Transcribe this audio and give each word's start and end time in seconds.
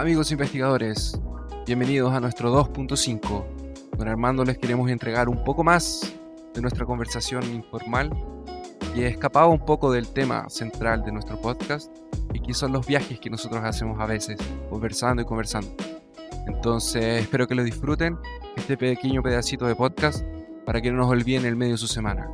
Amigos 0.00 0.32
investigadores, 0.32 1.20
bienvenidos 1.66 2.14
a 2.14 2.20
nuestro 2.20 2.50
2.5. 2.54 3.90
Con 3.98 4.08
Armando 4.08 4.46
les 4.46 4.56
queremos 4.56 4.90
entregar 4.90 5.28
un 5.28 5.44
poco 5.44 5.62
más 5.62 6.14
de 6.54 6.62
nuestra 6.62 6.86
conversación 6.86 7.44
informal 7.52 8.10
y 8.96 9.02
escapado 9.02 9.50
un 9.50 9.62
poco 9.62 9.92
del 9.92 10.08
tema 10.08 10.48
central 10.48 11.04
de 11.04 11.12
nuestro 11.12 11.38
podcast 11.38 11.94
y 12.32 12.40
que 12.40 12.54
son 12.54 12.72
los 12.72 12.86
viajes 12.86 13.20
que 13.20 13.28
nosotros 13.28 13.62
hacemos 13.62 14.00
a 14.00 14.06
veces, 14.06 14.38
conversando 14.70 15.20
y 15.20 15.26
conversando. 15.26 15.70
Entonces 16.46 17.20
espero 17.22 17.46
que 17.46 17.54
lo 17.54 17.62
disfruten, 17.62 18.16
este 18.56 18.78
pequeño 18.78 19.22
pedacito 19.22 19.66
de 19.66 19.74
podcast, 19.74 20.24
para 20.64 20.80
que 20.80 20.90
no 20.90 20.96
nos 20.96 21.10
olviden 21.10 21.44
el 21.44 21.56
medio 21.56 21.72
de 21.72 21.78
su 21.78 21.88
semana. 21.88 22.26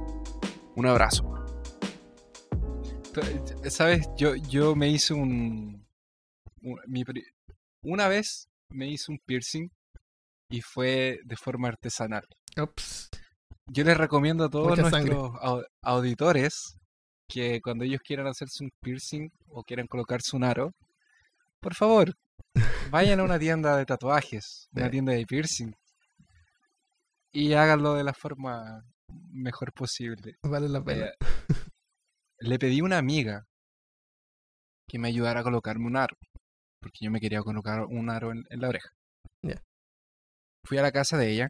Un 0.76 0.86
abrazo. 0.86 1.34
¿Sabes? 3.68 4.08
Yo, 4.16 4.36
yo 4.36 4.76
me 4.76 4.88
hice 4.88 5.14
un... 5.14 5.84
una 7.86 8.08
vez 8.08 8.48
me 8.68 8.88
hice 8.88 9.12
un 9.12 9.18
piercing 9.24 9.70
y 10.50 10.60
fue 10.60 11.20
de 11.24 11.36
forma 11.36 11.68
artesanal. 11.68 12.26
Ups. 12.60 13.08
Yo 13.66 13.84
les 13.84 13.96
recomiendo 13.96 14.44
a 14.44 14.50
todos 14.50 14.78
nuestros 14.78 15.32
auditores 15.82 16.76
que 17.28 17.60
cuando 17.60 17.84
ellos 17.84 18.00
quieran 18.04 18.26
hacerse 18.26 18.64
un 18.64 18.70
piercing 18.80 19.28
o 19.48 19.62
quieran 19.64 19.86
colocarse 19.86 20.36
un 20.36 20.44
aro, 20.44 20.72
por 21.60 21.74
favor, 21.74 22.12
vayan 22.90 23.20
a 23.20 23.24
una 23.24 23.38
tienda 23.38 23.76
de 23.76 23.86
tatuajes, 23.86 24.68
una 24.72 24.90
tienda 24.90 25.12
de 25.12 25.26
piercing 25.26 25.72
y 27.32 27.52
háganlo 27.52 27.94
de 27.94 28.04
la 28.04 28.14
forma 28.14 28.84
mejor 29.30 29.72
posible. 29.72 30.36
Vale 30.42 30.68
la 30.68 30.82
pena. 30.82 31.06
Eh, 31.06 31.12
le 32.40 32.58
pedí 32.58 32.80
a 32.80 32.84
una 32.84 32.98
amiga 32.98 33.46
que 34.88 34.98
me 34.98 35.08
ayudara 35.08 35.40
a 35.40 35.42
colocarme 35.42 35.86
un 35.86 35.96
aro, 35.96 36.16
porque 36.86 37.04
yo 37.04 37.10
me 37.10 37.18
quería 37.18 37.42
colocar 37.42 37.84
un 37.84 38.08
aro 38.10 38.30
en, 38.30 38.44
la 38.48 38.68
oreja. 38.68 38.90
Fui 40.64 40.78
a 40.78 40.82
la 40.82 40.92
casa 40.92 41.16
de 41.16 41.32
ella 41.32 41.48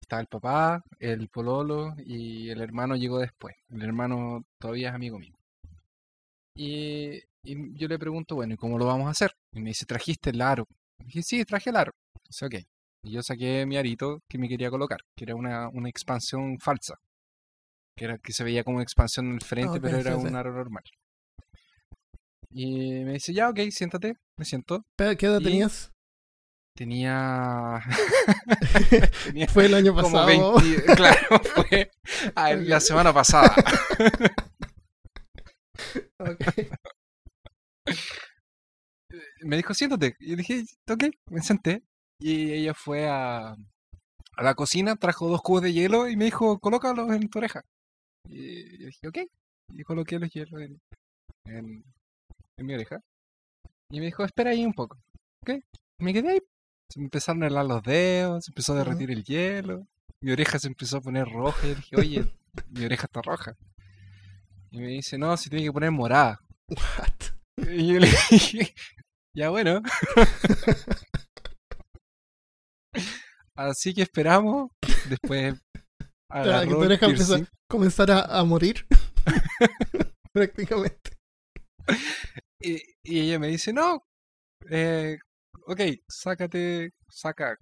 estaba 0.00 0.22
el 0.22 0.26
papá, 0.26 0.82
el 0.98 1.28
pololo 1.28 1.94
y 1.98 2.48
el 2.48 2.60
hermano 2.62 2.96
llegó 2.96 3.18
después. 3.18 3.54
El 3.68 3.82
hermano 3.82 4.42
todavía 4.58 4.88
es 4.88 4.94
amigo 4.94 5.18
mío. 5.18 5.36
Y, 6.56 7.20
yo 7.44 7.86
le 7.86 7.98
pregunto, 7.98 8.34
bueno, 8.34 8.54
¿y 8.54 8.56
cómo 8.56 8.78
lo 8.78 8.86
vamos 8.86 9.06
a 9.06 9.10
hacer? 9.10 9.32
Y 9.52 9.60
me 9.60 9.68
dice, 9.68 9.86
¿trajiste 9.86 10.30
el 10.30 10.40
aro? 10.40 10.64
Y 10.98 11.04
dije, 11.04 11.22
sí, 11.22 11.44
traje 11.44 11.70
el 11.70 11.76
aro. 11.76 11.92
Dice, 12.26 12.46
ok. 12.46 12.54
Y 13.04 13.12
yo 13.12 13.22
saqué 13.22 13.64
mi 13.66 13.76
arito 13.76 14.20
que 14.28 14.38
me 14.38 14.48
quería 14.48 14.70
colocar, 14.70 14.98
que 15.16 15.24
era 15.24 15.34
una, 15.34 15.68
una 15.68 15.88
expansión 15.88 16.58
falsa. 16.58 16.96
Que, 17.96 18.06
era, 18.06 18.18
que 18.18 18.32
se 18.32 18.44
veía 18.44 18.64
como 18.64 18.80
expansión 18.80 19.26
en 19.26 19.34
el 19.34 19.42
frente, 19.42 19.80
pero 19.80 19.98
era 19.98 20.16
un 20.16 20.34
aro 20.34 20.52
normal. 20.52 20.82
Y 22.52 23.04
me 23.04 23.14
dice, 23.14 23.32
ya, 23.32 23.48
ok, 23.48 23.60
siéntate. 23.70 24.16
Me 24.36 24.44
siento. 24.44 24.84
¿Qué 24.96 25.26
edad 25.26 25.40
tenías? 25.40 25.92
Tenía... 26.76 27.80
fue 29.52 29.66
el 29.66 29.74
año 29.74 29.94
pasado. 29.94 30.54
Claro, 30.96 31.40
fue 31.54 31.90
la 32.34 32.80
semana 32.80 33.12
pasada. 33.12 33.54
Me 39.42 39.56
dijo, 39.56 39.74
siéntate. 39.74 40.16
Y 40.20 40.36
dije, 40.36 40.64
ok, 40.88 41.04
me 41.30 41.42
senté. 41.42 41.82
Y 42.20 42.52
ella 42.52 42.74
fue 42.74 43.08
a, 43.08 43.52
a 43.52 44.42
la 44.42 44.54
cocina, 44.54 44.96
trajo 44.96 45.28
dos 45.28 45.42
cubos 45.42 45.62
de 45.62 45.72
hielo 45.72 46.08
y 46.08 46.16
me 46.16 46.26
dijo, 46.26 46.58
colócalos 46.60 47.10
en 47.12 47.28
tu 47.28 47.38
oreja. 47.38 47.62
Y 48.28 48.78
yo 48.78 48.86
dije, 48.86 49.08
ok. 49.08 49.18
Y 49.72 49.82
coloqué 49.82 50.18
los 50.18 50.30
hielos 50.30 50.60
en, 50.60 50.80
en, 51.46 51.84
en 52.60 52.66
mi 52.66 52.74
oreja. 52.74 53.00
Y 53.90 53.98
me 53.98 54.06
dijo, 54.06 54.24
espera 54.24 54.50
ahí 54.50 54.64
un 54.64 54.74
poco. 54.74 54.98
Ok. 55.42 55.60
Me 55.98 56.12
quedé 56.12 56.30
ahí 56.30 56.40
se 56.90 56.98
me 56.98 57.04
empezaron 57.04 57.42
a 57.42 57.46
helar 57.46 57.66
los 57.66 57.82
dedos, 57.82 58.44
se 58.44 58.50
empezó 58.50 58.72
a 58.72 58.78
derretir 58.78 59.10
el 59.12 59.24
hielo, 59.24 59.86
mi 60.20 60.32
oreja 60.32 60.58
se 60.58 60.66
empezó 60.66 60.96
a 60.96 61.00
poner 61.00 61.28
roja 61.28 61.66
y 61.66 61.74
dije, 61.74 61.96
oye, 61.96 62.26
mi 62.68 62.84
oreja 62.84 63.06
está 63.06 63.22
roja. 63.22 63.56
Y 64.72 64.78
me 64.78 64.88
dice, 64.88 65.16
no, 65.16 65.36
se 65.36 65.50
tiene 65.50 65.64
que 65.64 65.72
poner 65.72 65.90
morada. 65.90 66.40
Y 67.56 67.92
yo 67.92 67.98
le 68.00 68.08
dije, 68.30 68.74
ya 69.34 69.50
bueno. 69.50 69.82
Así 73.56 73.94
que 73.94 74.02
esperamos, 74.02 74.70
después 75.08 75.54
que 76.32 76.66
tu 76.68 76.78
oreja 76.78 77.06
empezó 77.06 77.36
a 77.36 77.40
comenzar 77.68 78.10
a, 78.10 78.42
morir. 78.44 78.86
Prácticamente. 80.32 81.18
Y, 82.60 82.82
y, 83.02 83.20
ella 83.20 83.38
me 83.38 83.48
dice, 83.48 83.72
no, 83.72 84.04
eh, 84.70 85.18
ok, 85.66 85.80
sácate, 86.08 86.92
saca, 87.08 87.56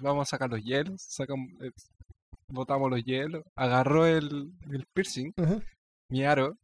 vamos 0.00 0.28
a 0.28 0.30
sacar 0.30 0.50
los 0.50 0.62
hielos, 0.62 1.06
eh, 1.60 1.70
botamos 2.48 2.90
los 2.90 3.02
hielos, 3.04 3.42
agarró 3.56 4.06
el, 4.06 4.52
el 4.70 4.86
piercing, 4.94 5.32
mi 6.08 6.24
aro, 6.24 6.56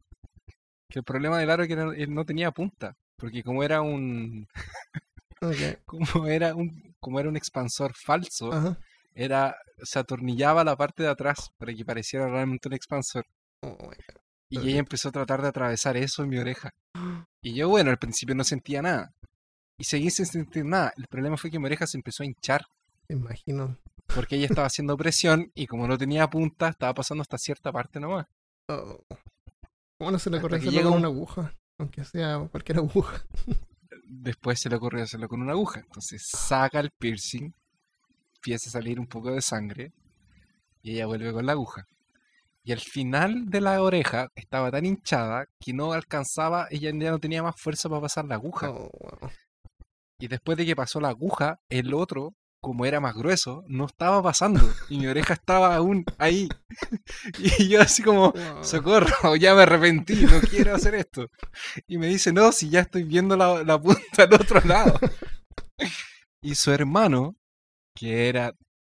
que 0.89 0.99
el 0.99 1.03
problema 1.03 1.37
del 1.37 1.49
aro 1.49 1.63
es 1.63 1.69
que 1.69 1.75
no, 1.75 1.91
no 1.93 2.25
tenía 2.25 2.51
punta, 2.51 2.95
porque 3.17 3.43
como 3.43 3.63
era 3.63 3.81
un, 3.81 4.47
como 5.85 6.27
era 6.27 6.55
un, 6.55 6.95
como 6.99 7.19
era 7.19 7.29
un 7.29 7.37
expansor 7.37 7.93
falso, 7.95 8.77
era, 9.13 9.55
se 9.83 9.99
atornillaba 9.99 10.63
la 10.63 10.77
parte 10.77 11.03
de 11.03 11.09
atrás 11.09 11.49
para 11.57 11.73
que 11.73 11.85
pareciera 11.85 12.29
realmente 12.29 12.69
un 12.69 12.73
expansor. 12.73 13.25
Oh 13.61 13.77
y 14.49 14.57
ella 14.69 14.79
empezó 14.79 15.09
a 15.09 15.11
tratar 15.11 15.41
de 15.41 15.49
atravesar 15.49 15.95
eso 15.97 16.23
en 16.23 16.29
mi 16.29 16.37
oreja. 16.37 16.71
Y 17.41 17.53
yo, 17.53 17.69
bueno, 17.69 17.89
al 17.89 17.97
principio 17.97 18.35
no 18.35 18.43
sentía 18.43 18.81
nada 18.81 19.13
y 19.79 19.85
seguí 19.85 20.11
sin 20.11 20.25
sentir 20.25 20.65
nada. 20.65 20.93
El 20.97 21.07
problema 21.07 21.37
fue 21.37 21.49
que 21.49 21.57
mi 21.57 21.65
oreja 21.65 21.87
se 21.87 21.97
empezó 21.97 22.23
a 22.23 22.25
hinchar. 22.25 22.65
Me 23.07 23.15
imagino. 23.15 23.77
Porque 24.13 24.35
ella 24.35 24.47
estaba 24.47 24.67
haciendo 24.67 24.97
presión 24.97 25.51
y 25.55 25.67
como 25.67 25.87
no 25.87 25.97
tenía 25.97 26.29
punta, 26.29 26.67
estaba 26.67 26.93
pasando 26.93 27.21
hasta 27.21 27.37
cierta 27.37 27.71
parte 27.71 27.99
nomás. 27.99 28.27
Oh. 28.67 29.03
¿Cómo 29.97 30.11
no 30.11 30.19
se 30.19 30.29
le 30.29 30.37
ocurrió 30.37 30.57
hacerlo 30.57 30.83
con 30.83 30.93
una 30.93 31.07
aguja? 31.07 31.55
Aunque 31.77 32.03
sea 32.03 32.47
cualquier 32.51 32.79
aguja. 32.79 33.25
Después 34.05 34.59
se 34.59 34.69
le 34.69 34.75
ocurrió 34.75 35.03
hacerlo 35.03 35.29
con 35.29 35.41
una 35.41 35.53
aguja. 35.53 35.79
Entonces 35.79 36.27
saca 36.27 36.79
el 36.79 36.91
piercing, 36.91 37.53
empieza 38.35 38.69
a 38.69 38.73
salir 38.73 38.99
un 38.99 39.07
poco 39.07 39.31
de 39.31 39.41
sangre 39.41 39.93
y 40.81 40.95
ella 40.95 41.05
vuelve 41.05 41.31
con 41.31 41.45
la 41.45 41.53
aguja. 41.53 41.85
Y 42.63 42.71
al 42.71 42.79
final 42.79 43.49
de 43.49 43.61
la 43.61 43.81
oreja 43.81 44.29
estaba 44.35 44.69
tan 44.71 44.85
hinchada 44.85 45.47
que 45.59 45.73
no 45.73 45.93
alcanzaba, 45.93 46.67
ella 46.69 46.91
ya 46.93 47.11
no 47.11 47.19
tenía 47.19 47.41
más 47.41 47.59
fuerza 47.59 47.89
para 47.89 48.01
pasar 48.01 48.25
la 48.25 48.35
aguja. 48.35 48.69
Oh, 48.71 48.91
y 50.19 50.27
después 50.27 50.57
de 50.57 50.65
que 50.65 50.75
pasó 50.75 50.99
la 50.99 51.09
aguja, 51.09 51.61
el 51.69 51.93
otro, 51.93 52.35
como 52.61 52.85
era 52.85 52.99
más 52.99 53.15
grueso, 53.15 53.63
no 53.67 53.85
estaba 53.85 54.21
pasando. 54.21 54.61
Y 54.89 54.99
mi 54.99 55.07
oreja 55.07 55.33
estaba 55.33 55.75
aún 55.75 56.03
ahí. 56.17 56.49
y 57.39 57.69
yo 57.69 57.81
así 57.81 58.03
como, 58.03 58.33
socorro, 58.61 59.35
ya 59.39 59.55
me 59.55 59.61
arrepentí, 59.61 60.25
no 60.25 60.41
quiero 60.41 60.75
hacer 60.75 60.95
esto. 60.95 61.27
Y 61.87 61.97
me 61.97 62.07
dice, 62.07 62.33
no, 62.33 62.51
si 62.51 62.69
ya 62.69 62.81
estoy 62.81 63.03
viendo 63.03 63.37
la, 63.37 63.63
la 63.63 63.79
punta 63.81 64.23
al 64.23 64.33
otro 64.33 64.59
lado. 64.61 64.99
y 66.41 66.55
su 66.55 66.71
hermano, 66.71 67.37
que 67.95 68.27
era, 68.27 68.53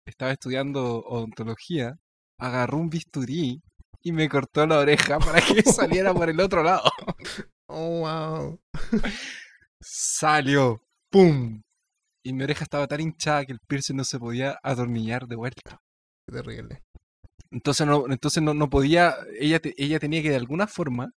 estaba 0.08 0.32
estudiando 0.32 1.04
odontología, 1.04 2.00
agarró 2.42 2.78
un 2.78 2.90
bisturí 2.90 3.62
y 4.02 4.12
me 4.12 4.28
cortó 4.28 4.66
la 4.66 4.80
oreja 4.80 5.20
para 5.20 5.40
que 5.42 5.62
saliera 5.64 6.14
por 6.14 6.30
el 6.30 6.40
otro 6.40 6.64
lado. 6.64 6.90
Oh, 7.68 8.00
wow. 8.00 8.60
Salió. 9.80 10.84
¡Pum! 11.12 11.62
Y 12.24 12.34
mi 12.34 12.44
oreja 12.44 12.64
estaba 12.64 12.88
tan 12.88 13.00
hinchada 13.00 13.46
que 13.46 13.54
el 13.54 13.60
piercing 13.68 13.96
no 13.96 14.04
se 14.04 14.20
podía 14.20 14.60
atornillar 14.64 15.28
de 15.28 15.36
vuelta. 15.36 15.80
Terrible. 16.26 16.84
Entonces 17.52 17.86
no, 17.86 18.06
entonces 18.10 18.42
no, 18.42 18.54
no 18.54 18.70
podía, 18.70 19.16
ella, 19.40 19.60
ella 19.78 20.00
tenía 20.00 20.22
que 20.22 20.30
de 20.30 20.38
alguna 20.38 20.68
forma 20.68 21.12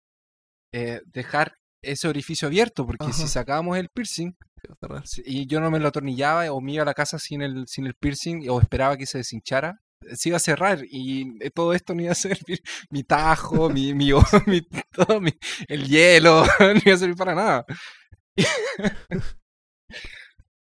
eh, 0.72 1.03
dejar 1.07 1.57
ese 1.83 2.09
orificio 2.09 2.48
abierto, 2.48 2.86
porque 2.86 3.13
si 3.13 3.28
sacábamos 3.28 3.77
el 3.77 3.89
piercing 3.91 4.33
y 5.24 5.47
yo 5.47 5.60
no 5.60 5.71
me 5.71 5.80
lo 5.80 5.89
atornillaba 5.89 6.51
o 6.53 6.60
me 6.60 6.72
iba 6.72 6.83
a 6.83 6.86
la 6.86 6.95
casa 6.95 7.19
sin 7.19 7.42
el, 7.42 7.66
sin 7.66 7.86
el 7.86 7.95
piercing 7.95 8.48
o 8.48 8.60
esperaba 8.60 8.97
que 8.97 9.07
se 9.07 9.19
deshinchara, 9.19 9.82
se 10.15 10.28
iba 10.28 10.37
a 10.37 10.41
cerrar 10.41 10.81
y 10.89 11.37
eh, 11.41 11.51
todo 11.51 11.72
esto 11.72 11.95
no 11.95 12.03
iba 12.03 12.13
a 12.13 12.15
servir. 12.15 12.60
Mi 12.91 13.04
tajo, 13.04 13.69
mi, 13.69 13.95
mi, 13.95 14.10
mi 14.47 14.60
todo 14.91 15.21
mi, 15.21 15.33
el 15.69 15.87
hielo, 15.87 16.45
no 16.60 16.81
iba 16.84 16.95
a 16.95 16.99
servir 16.99 17.16
para 17.16 17.34
nada. 17.34 17.66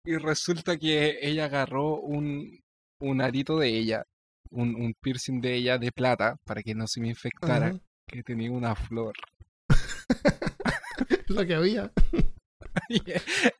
y 0.05 0.17
resulta 0.17 0.76
que 0.76 1.19
ella 1.23 1.46
agarró 1.46 1.96
un, 2.00 2.61
un 3.00 3.20
arito 3.20 3.58
de 3.58 3.69
ella, 3.69 4.05
un, 4.50 4.75
un, 4.75 4.94
piercing 5.00 5.41
de 5.41 5.55
ella 5.55 5.79
de 5.79 5.93
plata 5.93 6.37
para 6.44 6.62
que 6.62 6.75
no 6.75 6.87
se 6.87 7.00
me 7.00 7.08
infectara, 7.08 7.79
que 8.06 8.23
tenía 8.23 8.50
una 8.50 8.75
flor. 8.75 9.14
lo 11.29 11.46
que 11.46 11.55
había. 11.55 11.93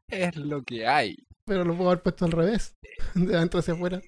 es 0.09 0.37
lo 0.37 0.63
que 0.63 0.87
hay. 0.87 1.17
Pero 1.45 1.65
lo 1.65 1.75
puedo 1.75 1.91
haber 1.91 2.03
puesto 2.03 2.25
al 2.27 2.33
revés, 2.33 2.77
de 3.15 3.37
adentro 3.37 3.61
hacia 3.61 3.75
afuera. 3.75 4.01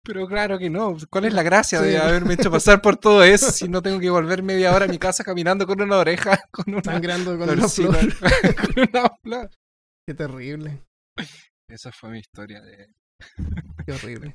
Eh, 0.00 0.02
pero 0.02 0.26
claro 0.26 0.58
que 0.58 0.70
no. 0.70 0.96
¿Cuál 1.10 1.26
es 1.26 1.34
la 1.34 1.42
gracia 1.42 1.80
de 1.80 1.98
haberme 1.98 2.34
hecho 2.34 2.50
pasar 2.50 2.80
por 2.80 2.96
todo 3.00 3.22
eso 3.22 3.50
si 3.50 3.68
no 3.68 3.82
tengo 3.82 4.00
que 4.00 4.10
volver 4.10 4.42
media 4.42 4.74
hora 4.74 4.86
a 4.86 4.88
mi 4.88 4.98
casa 4.98 5.24
caminando 5.24 5.66
con 5.66 5.80
una 5.80 5.98
oreja, 5.98 6.40
con 6.50 6.74
una, 6.74 6.82
Sangrando 6.82 7.30
con 7.38 7.50
una 7.50 7.68
flor. 7.68 7.96
con 8.18 8.88
una 8.88 9.16
flor. 9.22 9.50
Qué 10.06 10.14
terrible. 10.14 10.82
Esa 11.68 11.92
fue 11.92 12.10
mi 12.10 12.18
historia 12.18 12.60
de... 12.60 12.92
Qué 13.84 13.92
horrible. 13.92 14.32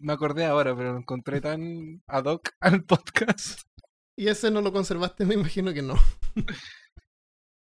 Me 0.00 0.12
acordé 0.12 0.46
ahora, 0.46 0.74
pero 0.74 0.92
lo 0.92 0.98
encontré 0.98 1.40
tan 1.40 2.02
ad 2.08 2.24
hoc 2.24 2.50
al 2.60 2.84
podcast. 2.84 3.60
¿Y 4.16 4.28
ese 4.28 4.50
no 4.50 4.60
lo 4.60 4.72
conservaste? 4.72 5.24
Me 5.26 5.34
imagino 5.34 5.72
que 5.72 5.82
no. 5.82 5.94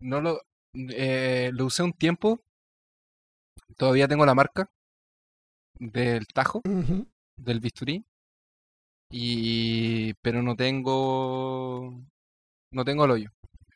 No 0.00 0.20
lo... 0.20 0.42
Eh, 0.74 1.50
lo 1.54 1.66
usé 1.66 1.82
un 1.82 1.92
tiempo. 1.92 2.40
Todavía 3.76 4.08
tengo 4.08 4.26
la 4.26 4.34
marca 4.34 4.70
del 5.78 6.26
tajo, 6.28 6.62
del 7.42 7.60
bisturí. 7.60 8.04
Y... 9.10 10.14
Pero 10.22 10.42
no 10.42 10.56
tengo... 10.56 12.02
No 12.72 12.84
tengo 12.84 13.04
el 13.04 13.10
hoyo. 13.10 13.30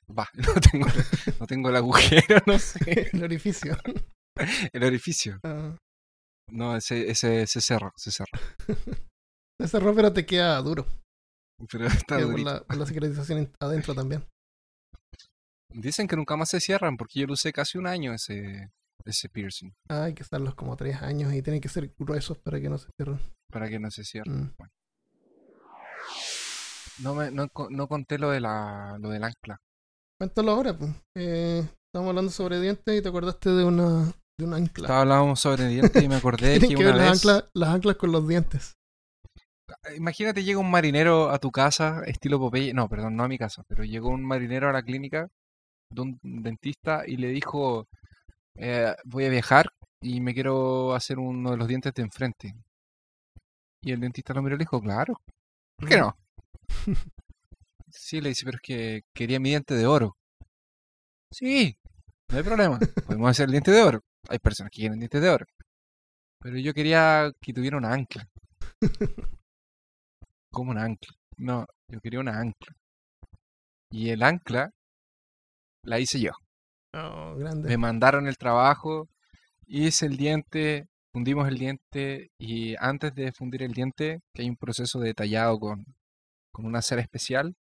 Va, 0.09 0.29
no 0.35 0.55
tengo, 0.61 0.87
no 1.41 1.47
tengo 1.47 1.69
el 1.69 1.77
agujero, 1.77 2.41
no 2.47 2.59
sé. 2.59 3.11
El 3.13 3.25
orificio. 3.25 3.77
El 4.73 4.85
orificio. 4.85 5.41
Ah. 5.43 5.77
No, 6.51 6.77
ese, 6.77 7.11
ese 7.11 7.47
se 7.47 7.61
cerró, 7.61 7.93
se 7.97 8.13
cerró. 8.13 8.39
se 9.61 9.69
cerró, 9.69 9.95
pero 9.95 10.13
te 10.13 10.25
queda 10.25 10.63
duro. 10.63 10.87
Pero 11.71 11.87
está 11.87 12.21
por 12.21 12.39
la, 12.39 12.63
por 12.63 12.77
la 12.77 12.87
securitización 12.87 13.51
adentro 13.61 13.95
también. 13.95 14.25
Dicen 15.71 16.07
que 16.07 16.17
nunca 16.17 16.37
más 16.37 16.51
se 16.51 16.61
cierran 16.61 16.97
porque 16.97 17.21
yo 17.21 17.27
lo 17.27 17.33
usé 17.33 17.53
casi 17.53 17.77
un 17.77 17.89
año 17.89 18.15
ese, 18.15 18.71
ese 19.05 19.29
piercing. 19.29 19.73
Ah, 19.89 20.05
hay 20.05 20.15
que 20.15 20.23
estarlos 20.23 20.55
como 20.55 20.77
tres 20.77 21.03
años 21.03 21.33
y 21.35 21.43
tienen 21.43 21.61
que 21.61 21.69
ser 21.69 21.93
gruesos 21.99 22.39
para 22.39 22.61
que 22.61 22.69
no 22.69 22.79
se 22.79 22.89
cierren. 22.97 23.19
Para 23.51 23.69
que 23.69 23.79
no 23.79 23.91
se 23.91 24.05
cierren. 24.05 24.45
Mm. 24.45 24.55
No, 26.99 27.15
me, 27.15 27.31
no, 27.31 27.51
no, 27.71 27.89
conté 27.89 28.19
lo, 28.19 28.31
de 28.31 28.41
la, 28.41 28.97
lo 28.99 29.11
del 29.11 29.23
ancla. 29.25 29.61
Cuéntalo 30.19 30.53
ahora, 30.53 30.77
pues. 30.77 30.91
Eh, 31.15 31.63
estamos 31.87 32.09
hablando 32.09 32.31
sobre 32.31 32.61
dientes 32.61 32.99
y 32.99 33.03
te 33.03 33.09
acordaste 33.09 33.51
de 33.51 33.65
una, 33.65 34.13
de 34.39 34.45
un 34.47 34.55
ancla. 34.55 34.87
Estábamos 34.87 35.41
sobre 35.41 35.69
dientes 35.69 36.03
y 36.03 36.09
me 36.09 36.17
acordé 36.17 36.59
que, 36.59 36.75
una 36.75 37.11
vez... 37.11 37.25
las, 37.25 37.69
anclas, 37.69 37.97
con 37.97 38.13
los 38.13 38.27
dientes. 38.27 38.77
Imagínate, 39.97 40.43
llega 40.43 40.59
un 40.59 40.71
marinero 40.71 41.31
a 41.31 41.39
tu 41.39 41.51
casa, 41.51 42.03
estilo 42.07 42.39
Popeye. 42.39 42.73
No, 42.73 42.89
perdón, 42.89 43.17
no 43.17 43.25
a 43.25 43.29
mi 43.29 43.37
casa, 43.37 43.63
pero 43.69 43.85
llegó 43.85 44.09
un 44.09 44.25
marinero 44.25 44.69
a 44.71 44.73
la 44.73 44.83
clínica 44.83 45.29
de 45.91 46.01
un 46.01 46.19
dentista 46.23 47.03
y 47.07 47.19
le 47.19 47.29
dijo: 47.29 47.87
eh, 48.55 48.95
Voy 49.05 49.27
a 49.27 49.31
viajar 49.31 49.67
y 50.01 50.21
me 50.21 50.33
quiero 50.33 50.95
hacer 50.95 51.19
uno 51.19 51.51
de 51.51 51.57
los 51.59 51.69
dientes 51.69 51.93
de 51.93 52.03
enfrente. 52.03 52.55
Y 53.83 53.93
el 53.93 54.01
dentista 54.01 54.35
lo 54.35 54.43
miró 54.43 54.57
y 54.57 54.59
le 54.59 54.63
dijo: 54.65 54.81
Claro, 54.81 55.21
¿por 55.77 55.89
qué 55.89 55.99
no? 55.99 56.17
Sí, 57.89 58.21
le 58.21 58.31
dice, 58.31 58.45
pero 58.45 58.57
es 58.57 58.63
que 58.63 59.03
quería 59.15 59.41
mi 59.41 59.51
diente 59.51 59.75
de 59.75 59.87
oro. 59.87 60.17
Sí, 61.31 61.79
no 62.29 62.39
hay 62.39 62.43
problema. 62.43 62.79
Podemos 63.07 63.31
hacer 63.31 63.47
el 63.47 63.53
diente 63.53 63.71
de 63.71 63.83
oro. 63.83 64.01
Hay 64.29 64.39
personas 64.39 64.71
que 64.71 64.81
quieren 64.81 64.99
dientes 64.99 65.21
de 65.21 65.31
oro. 65.31 65.47
Pero 66.41 66.59
yo 66.59 66.75
quería 66.75 67.31
que 67.41 67.53
tuviera 67.53 67.77
una 67.77 67.93
ancla. 67.93 68.29
¿Cómo 70.53 70.71
una 70.73 70.85
ancla? 70.85 71.15
No, 71.39 71.67
yo 71.89 72.01
quería 72.01 72.21
una 72.21 72.39
ancla. 72.39 72.75
Y 73.91 74.11
el 74.11 74.23
ancla 74.23 74.71
la 75.83 75.99
hice 76.01 76.21
yo. 76.21 76.33
Oh, 76.93 77.35
grande. 77.37 77.69
Me 77.69 77.77
mandaron 77.77 78.27
el 78.27 78.37
trabajo, 78.37 79.09
hice 79.67 80.07
el 80.07 80.17
diente, 80.17 80.89
fundimos 81.17 81.49
el 81.49 81.57
diente 81.57 82.31
y 82.37 82.75
antes 82.79 83.15
de 83.15 83.33
fundir 83.33 83.63
el 83.63 83.73
diente, 83.73 84.21
que 84.35 84.43
hay 84.43 84.51
un 84.51 84.57
proceso 84.57 85.01
detallado 85.01 85.59
con, 85.59 85.87
con 86.53 86.67
una 86.67 86.83
cera 86.83 87.01
especial, 87.01 87.55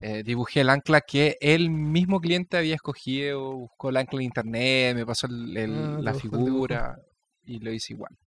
eh, 0.00 0.24
dibujé 0.24 0.62
el 0.62 0.70
ancla 0.70 1.00
que 1.00 1.36
el 1.40 1.70
mismo 1.70 2.20
cliente 2.20 2.56
había 2.56 2.74
escogido, 2.74 3.54
buscó 3.54 3.90
el 3.90 3.98
ancla 3.98 4.18
en 4.18 4.24
internet, 4.24 4.96
me 4.96 5.06
pasó 5.06 5.28
ah, 5.28 5.30
la 5.30 6.12
figura 6.12 6.98
y 7.44 7.60
lo 7.60 7.70
hice 7.70 7.92
igual. 7.92 8.18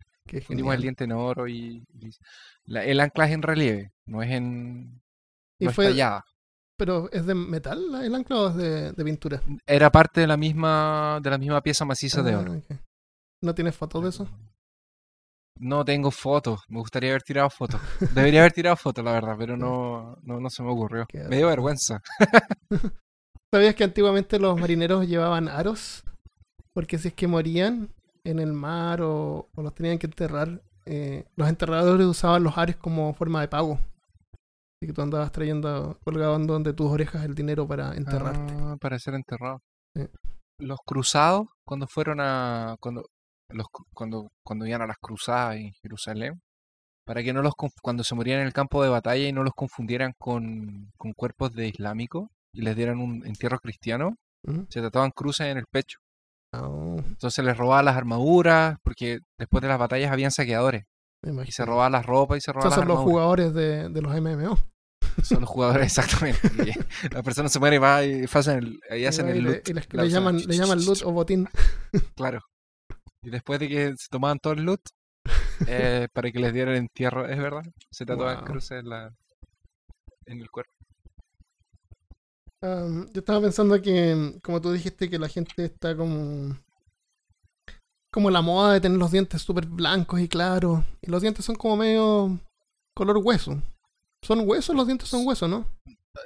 Fundimos 0.48 0.74
el 0.74 0.82
diente 0.84 1.04
en 1.04 1.12
oro 1.12 1.50
y, 1.50 1.84
el 2.66 3.00
ancla 3.02 3.26
es 3.26 3.34
en 3.34 3.42
relieve, 3.42 3.92
no 4.06 4.24
es 4.24 4.32
en 4.32 5.02
¿Y 5.60 5.68
fue, 5.68 5.94
¿Pero 6.78 7.12
es 7.12 7.26
de 7.26 7.36
metal 7.36 8.02
el 8.02 8.16
ancla 8.16 8.38
o 8.38 8.50
es 8.52 8.96
de, 8.96 9.04
pintura? 9.04 9.44
Era 9.68 9.92
parte 9.92 10.22
de 10.22 10.28
la 10.28 10.38
misma 10.38 11.20
de 11.22 11.30
la 11.30 11.38
misma 11.38 11.62
pieza 11.62 11.84
maciza 11.84 12.24
de 12.24 12.38
oro. 12.38 12.62
Ah, 12.70 12.76
¿No 13.44 13.54
tienes 13.54 13.76
fotos 13.76 14.02
de 14.04 14.10
eso? 14.10 14.28
No 15.60 15.84
tengo 15.84 16.12
fotos, 16.12 16.62
me 16.70 16.80
gustaría 16.80 17.10
haber 17.10 17.24
tirado 17.24 17.50
fotos. 17.50 17.82
Debería 18.16 18.40
haber 18.40 18.54
tirado 18.54 18.78
fotos, 18.78 19.04
la 19.04 19.12
verdad, 19.12 19.36
pero 19.38 19.58
no, 19.58 20.18
no, 20.24 20.40
no 20.40 20.50
se 20.50 20.64
me 20.64 20.72
ocurrió. 20.72 21.06
Me 21.30 21.38
dio 21.38 21.48
vergüenza. 21.48 22.02
¿Sabías 23.54 23.76
que 23.76 23.84
antiguamente 23.84 24.40
los 24.40 24.58
marineros 24.58 25.06
llevaban 25.08 25.50
aros? 25.50 26.06
Porque 26.74 26.98
si 26.98 27.10
es 27.10 27.14
que 27.14 27.28
morían 27.28 27.90
en 28.24 28.40
el 28.40 28.54
mar 28.54 29.02
o, 29.02 29.50
los 29.58 29.76
tenían 29.76 30.00
que 30.00 30.08
enterrar, 30.08 30.62
eh, 30.86 31.26
los 31.36 31.50
enterradores 31.50 32.08
usaban 32.08 32.44
los 32.44 32.58
aros 32.58 32.78
como 32.78 33.14
forma 33.14 33.42
de 33.42 33.50
pago. 33.50 33.74
Así 33.74 34.88
que 34.88 34.94
tú 34.94 35.02
andabas 35.02 35.34
trayendo, 35.34 36.00
colgando 36.06 36.58
de 36.60 36.74
tus 36.74 36.90
orejas 36.90 37.26
el 37.26 37.36
dinero 37.36 37.68
para 37.68 37.94
enterrarte. 37.94 38.54
Ah, 38.58 38.78
para 38.80 38.98
ser 39.00 39.16
enterrado. 39.16 39.62
Los 40.60 40.80
cruzados, 40.86 41.48
cuando 41.66 41.88
fueron 41.88 42.22
a. 42.22 42.78
Cuando, 42.80 43.06
los, 43.54 43.68
cuando, 43.94 44.32
cuando 44.44 44.66
iban 44.66 44.82
a 44.82 44.88
las 44.88 44.98
cruzadas 44.98 45.58
en 45.58 45.72
Jerusalén, 45.82 46.42
para 47.06 47.24
que 47.24 47.34
no 47.34 47.42
los 47.42 47.54
cuando 47.82 48.04
se 48.04 48.16
morían 48.16 48.40
en 48.40 48.48
el 48.48 48.54
campo 48.54 48.84
de 48.84 48.90
batalla 48.90 49.28
y 49.28 49.34
no 49.34 49.44
los 49.44 49.54
confundieran 49.54 50.14
con, 50.18 50.92
con 50.98 51.14
cuerpos 51.14 51.54
de 51.54 51.68
islámicos 51.68 52.30
y 52.54 52.62
les 52.62 52.76
dieran 52.76 53.00
un 53.00 53.26
entierro 53.26 53.60
cristiano, 53.60 54.16
se 54.70 54.82
trataban 54.82 55.12
cruces 55.12 55.48
en 55.48 55.58
el 55.58 55.66
pecho. 55.72 56.00
Oh. 56.54 56.98
Entonces 56.98 57.44
les 57.44 57.58
robaban 57.58 57.86
las 57.86 57.98
armaduras, 57.98 58.78
porque 58.84 59.20
después 59.40 59.62
de 59.62 59.70
las 59.70 59.80
batallas 59.80 60.12
habían 60.12 60.32
saqueadores. 60.32 60.84
Y 61.46 61.52
se 61.52 61.66
robaban 61.66 61.94
las 61.94 62.06
ropas 62.06 62.38
y 62.38 62.42
se 62.42 62.52
robaban 62.52 62.80
son 62.80 62.88
los 62.88 63.00
jugadores 63.00 63.54
de, 63.54 63.90
de, 63.90 64.02
los 64.02 64.14
MMO. 64.14 64.58
Son 65.24 65.42
los 65.42 65.50
jugadores, 65.50 65.86
exactamente. 65.98 66.50
la 67.12 67.24
persona 67.24 67.48
se 67.48 67.60
muere 67.60 67.78
y 67.78 67.80
va 67.80 68.04
y 68.04 68.24
hacen 68.24 68.58
el, 68.58 69.00
y 69.00 69.06
hacen 69.06 69.30
el 69.30 69.40
loot. 69.40 69.70
Y, 69.70 69.74
le, 69.74 70.10
llaman, 70.10 70.38
le 70.38 70.58
llaman 70.58 70.84
loot 70.84 71.02
o 71.04 71.12
botín. 71.12 71.48
claro. 72.16 72.42
Y 73.24 73.30
después 73.30 73.60
de 73.60 73.70
que 73.70 73.94
se 73.98 74.10
tomaban 74.10 74.40
todo 74.40 74.54
el 74.54 74.64
loot, 74.64 74.82
eh, 75.68 76.08
para 76.14 76.32
que 76.32 76.40
les 76.40 76.54
dieran 76.54 76.76
entierro, 76.76 77.28
es 77.28 77.38
verdad, 77.38 77.64
se 77.90 78.06
tatuaban 78.06 78.44
cruces 78.44 78.80
en, 78.80 78.90
la, 78.90 79.14
en 80.26 80.42
el 80.42 80.50
cuerpo. 80.52 80.72
yo 82.62 83.08
estaba 83.20 83.42
pensando 83.42 83.82
que, 83.82 84.40
como 84.44 84.60
tú 84.60 84.72
dijiste, 84.72 85.10
que 85.10 85.20
la 85.20 85.30
gente 85.30 85.66
está 85.66 85.96
como. 85.96 86.58
Como 88.12 88.30
la 88.30 88.44
moda 88.44 88.74
de 88.74 88.82
tener 88.82 89.00
los 89.00 89.12
dientes 89.12 89.42
súper 89.42 89.66
blancos 89.66 90.20
y 90.20 90.28
claros. 90.28 90.86
Y 91.02 91.10
los 91.10 91.22
dientes 91.22 91.44
son 91.46 91.56
como 91.56 91.78
medio 91.78 92.40
color 92.94 93.18
hueso. 93.18 93.60
¿Son 94.22 94.48
huesos? 94.48 94.76
Los 94.76 94.86
dientes 94.86 95.10
son 95.10 95.26
huesos, 95.26 95.50
¿no? 95.50 95.68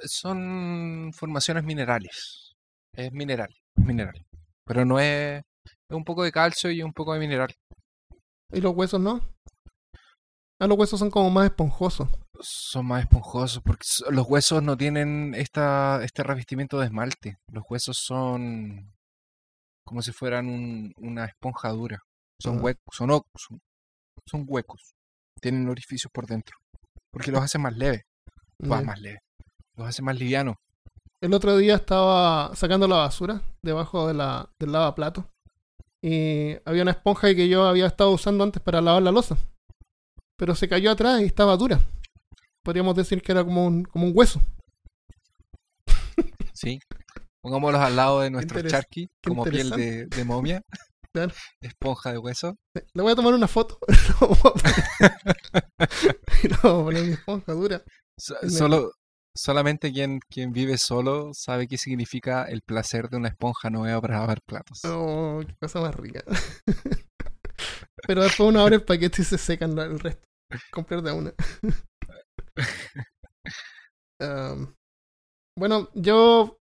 Son 0.04 1.10
formaciones 1.14 1.64
minerales. 1.64 2.56
Es 2.92 3.10
mineral, 3.12 3.48
mineral. 3.76 4.26
Pero 4.66 4.84
no 4.84 5.00
es 5.00 5.42
un 5.90 6.04
poco 6.04 6.22
de 6.22 6.32
calcio 6.32 6.70
y 6.70 6.82
un 6.82 6.92
poco 6.92 7.14
de 7.14 7.20
mineral. 7.20 7.54
¿Y 8.52 8.60
los 8.60 8.74
huesos 8.74 9.00
no? 9.00 9.20
Ah, 10.60 10.66
los 10.66 10.76
huesos 10.76 10.98
son 10.98 11.10
como 11.10 11.30
más 11.30 11.46
esponjosos. 11.46 12.08
Son 12.40 12.86
más 12.86 13.02
esponjosos 13.02 13.62
porque 13.62 13.86
los 14.10 14.26
huesos 14.26 14.62
no 14.62 14.76
tienen 14.76 15.34
esta, 15.34 16.02
este 16.04 16.22
revestimiento 16.22 16.78
de 16.78 16.86
esmalte. 16.86 17.38
Los 17.52 17.64
huesos 17.68 17.98
son 17.98 18.92
como 19.84 20.02
si 20.02 20.12
fueran 20.12 20.92
una 20.98 21.26
esponja 21.26 21.70
dura. 21.70 22.02
Son, 22.40 22.58
ah. 22.58 22.62
huecos, 22.62 22.82
son, 22.92 23.22
son, 24.26 24.44
huecos. 24.46 24.94
Tienen 25.40 25.68
orificios 25.68 26.10
por 26.12 26.26
dentro. 26.26 26.56
Porque 27.10 27.30
los 27.30 27.42
hace 27.42 27.58
más 27.58 27.76
leves. 27.76 28.02
más 28.58 29.00
leves. 29.00 29.20
Los 29.76 29.88
hace 29.88 30.02
más 30.02 30.18
livianos. 30.18 30.56
El 31.20 31.34
otro 31.34 31.56
día 31.56 31.76
estaba 31.76 32.54
sacando 32.54 32.86
la 32.86 32.96
basura 32.96 33.42
debajo 33.62 34.06
de 34.06 34.14
la, 34.14 34.48
del 34.58 34.72
lavaplato 34.72 35.28
y 36.02 36.56
había 36.64 36.82
una 36.82 36.92
esponja 36.92 37.34
que 37.34 37.48
yo 37.48 37.66
había 37.66 37.86
estado 37.86 38.10
usando 38.10 38.44
antes 38.44 38.62
para 38.62 38.80
lavar 38.80 39.02
la 39.02 39.12
losa. 39.12 39.36
Pero 40.36 40.54
se 40.54 40.68
cayó 40.68 40.90
atrás 40.90 41.20
y 41.20 41.24
estaba 41.24 41.56
dura. 41.56 41.80
Podríamos 42.62 42.94
decir 42.94 43.22
que 43.22 43.32
era 43.32 43.44
como 43.44 43.66
un, 43.66 43.84
como 43.84 44.06
un 44.06 44.12
hueso. 44.14 44.40
Sí. 46.54 46.80
Pongámoslos 47.40 47.80
al 47.80 47.94
lado 47.94 48.20
de 48.20 48.30
nuestro 48.30 48.60
charqui, 48.62 49.08
como 49.22 49.44
piel 49.44 49.70
de, 49.70 50.24
momia. 50.24 50.60
Esponja 51.62 52.12
de 52.12 52.18
hueso. 52.18 52.56
Le 52.94 53.02
voy 53.02 53.12
a 53.12 53.14
tomar 53.14 53.32
una 53.32 53.46
foto. 53.46 53.78
no, 56.64 56.84
mi 56.84 57.12
esponja 57.12 57.52
dura. 57.52 57.82
solo, 58.16 58.90
Solamente 59.38 59.92
quien, 59.92 60.18
quien 60.28 60.52
vive 60.52 60.78
solo 60.78 61.32
sabe 61.32 61.68
qué 61.68 61.78
significa 61.78 62.46
el 62.46 62.62
placer 62.62 63.08
de 63.08 63.18
una 63.18 63.28
esponja 63.28 63.70
nueva 63.70 64.00
para 64.00 64.18
lavar 64.18 64.42
platos. 64.42 64.84
Oh, 64.84 65.40
qué 65.46 65.54
cosa 65.60 65.80
más 65.80 65.94
rica. 65.94 66.24
Pero 68.04 68.24
después 68.24 68.48
uno 68.48 68.60
abre 68.60 68.76
el 68.76 68.84
paquete 68.84 69.22
y 69.22 69.24
se 69.24 69.38
secan 69.38 69.78
el 69.78 70.00
resto. 70.00 70.26
Comprar 70.72 71.02
de 71.02 71.12
una. 71.12 71.32
bueno, 75.56 75.88
yo. 75.94 76.58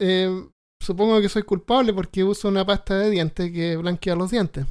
Eh, 0.00 0.48
supongo 0.82 1.20
que 1.20 1.28
soy 1.28 1.42
culpable 1.42 1.92
porque 1.92 2.24
uso 2.24 2.48
una 2.48 2.64
pasta 2.64 2.98
de 2.98 3.10
dientes 3.10 3.52
que 3.52 3.76
blanquea 3.76 4.14
los 4.14 4.30
dientes. 4.30 4.64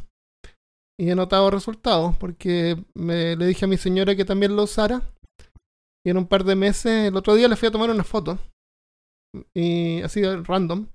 Y 1.00 1.12
he 1.12 1.16
notado 1.16 1.52
resultados 1.52 2.18
porque 2.18 2.84
me, 2.96 3.36
le 3.36 3.46
dije 3.46 3.66
a 3.66 3.68
mi 3.68 3.78
señora 3.78 4.16
que 4.16 4.26
también 4.26 4.56
lo 4.56 4.64
usara. 4.64 5.04
Y 6.06 6.10
en 6.12 6.18
un 6.18 6.28
par 6.28 6.44
de 6.44 6.56
meses, 6.56 7.08
el 7.10 7.16
otro 7.18 7.36
día 7.36 7.48
le 7.48 7.56
fui 7.56 7.68
a 7.68 7.72
tomar 7.72 7.90
una 7.90 8.04
foto. 8.04 8.40
Y 9.54 10.02
así 10.02 10.24
random. 10.24 10.88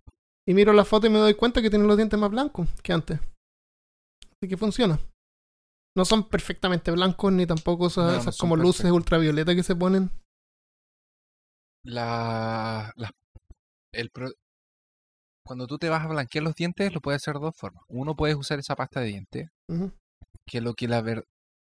Y 0.48 0.54
miro 0.54 0.72
la 0.72 0.84
foto 0.84 1.06
y 1.06 1.10
me 1.10 1.18
doy 1.18 1.34
cuenta 1.34 1.62
que 1.62 1.70
tiene 1.70 1.86
los 1.86 1.96
dientes 1.96 2.18
más 2.18 2.30
blancos 2.30 2.68
que 2.82 2.92
antes. 2.92 3.18
Así 3.20 4.48
que 4.48 4.56
funciona. 4.56 4.98
No 5.96 6.04
son 6.04 6.28
perfectamente 6.28 6.90
blancos 6.90 7.32
ni 7.32 7.46
tampoco 7.46 7.86
esas, 7.86 8.26
No, 8.26 8.32
como 8.38 8.56
luces 8.56 8.82
perfectos. 8.82 8.96
ultravioleta 8.96 9.54
que 9.54 9.62
se 9.62 9.76
ponen. 9.76 10.10
La, 11.84 12.92
la- 12.96 13.10
el 13.92 14.10
pro- 14.10 14.32
cuando 15.46 15.66
tú 15.66 15.78
te 15.78 15.88
vas 15.90 16.02
a 16.04 16.08
blanquear 16.08 16.42
los 16.44 16.54
dientes, 16.54 16.92
lo 16.92 17.00
puedes 17.00 17.22
hacer 17.22 17.34
de 17.34 17.40
dos 17.40 17.56
formas. 17.56 17.84
Uno, 17.88 18.16
puedes 18.16 18.36
usar 18.36 18.58
esa 18.58 18.74
pasta 18.74 19.00
de 19.00 19.06
dientes, 19.08 19.50
que 20.46 20.60
lo 20.60 20.74
que 20.74 20.88
la 20.88 21.02
ver, 21.02 21.24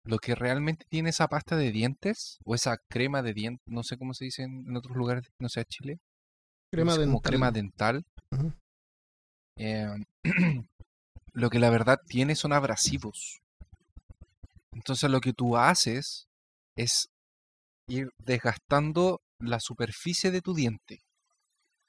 lo 0.04 0.18
que 0.18 0.34
realmente 0.34 0.84
tiene 0.88 1.10
esa 1.10 1.28
pasta 1.28 1.56
de 1.56 1.72
dientes, 1.72 2.38
o 2.44 2.54
esa 2.54 2.78
crema 2.88 3.22
de 3.22 3.32
dientes, 3.32 3.66
no 3.66 3.82
sé 3.82 3.96
cómo 3.96 4.14
se 4.14 4.26
dice 4.26 4.42
en, 4.42 4.76
otros 4.76 4.96
lugares, 4.96 5.24
no 5.38 5.48
sé, 5.48 5.64
Chile, 5.64 5.98
Crema 6.70 6.92
es 6.92 6.98
como 6.98 7.12
dental. 7.12 7.30
crema 7.30 7.50
dental. 7.50 8.04
Eh, 9.56 9.88
lo 11.32 11.50
que 11.50 11.58
la 11.58 11.70
verdad 11.70 12.00
tiene 12.06 12.34
son 12.34 12.52
abrasivos. 12.52 13.40
Entonces 14.72 15.08
lo 15.10 15.20
que 15.20 15.32
tú 15.32 15.56
haces 15.56 16.28
es 16.76 17.08
ir 17.86 18.10
desgastando 18.18 19.20
la 19.38 19.60
superficie 19.60 20.30
de 20.30 20.42
tu 20.42 20.54
diente 20.54 21.00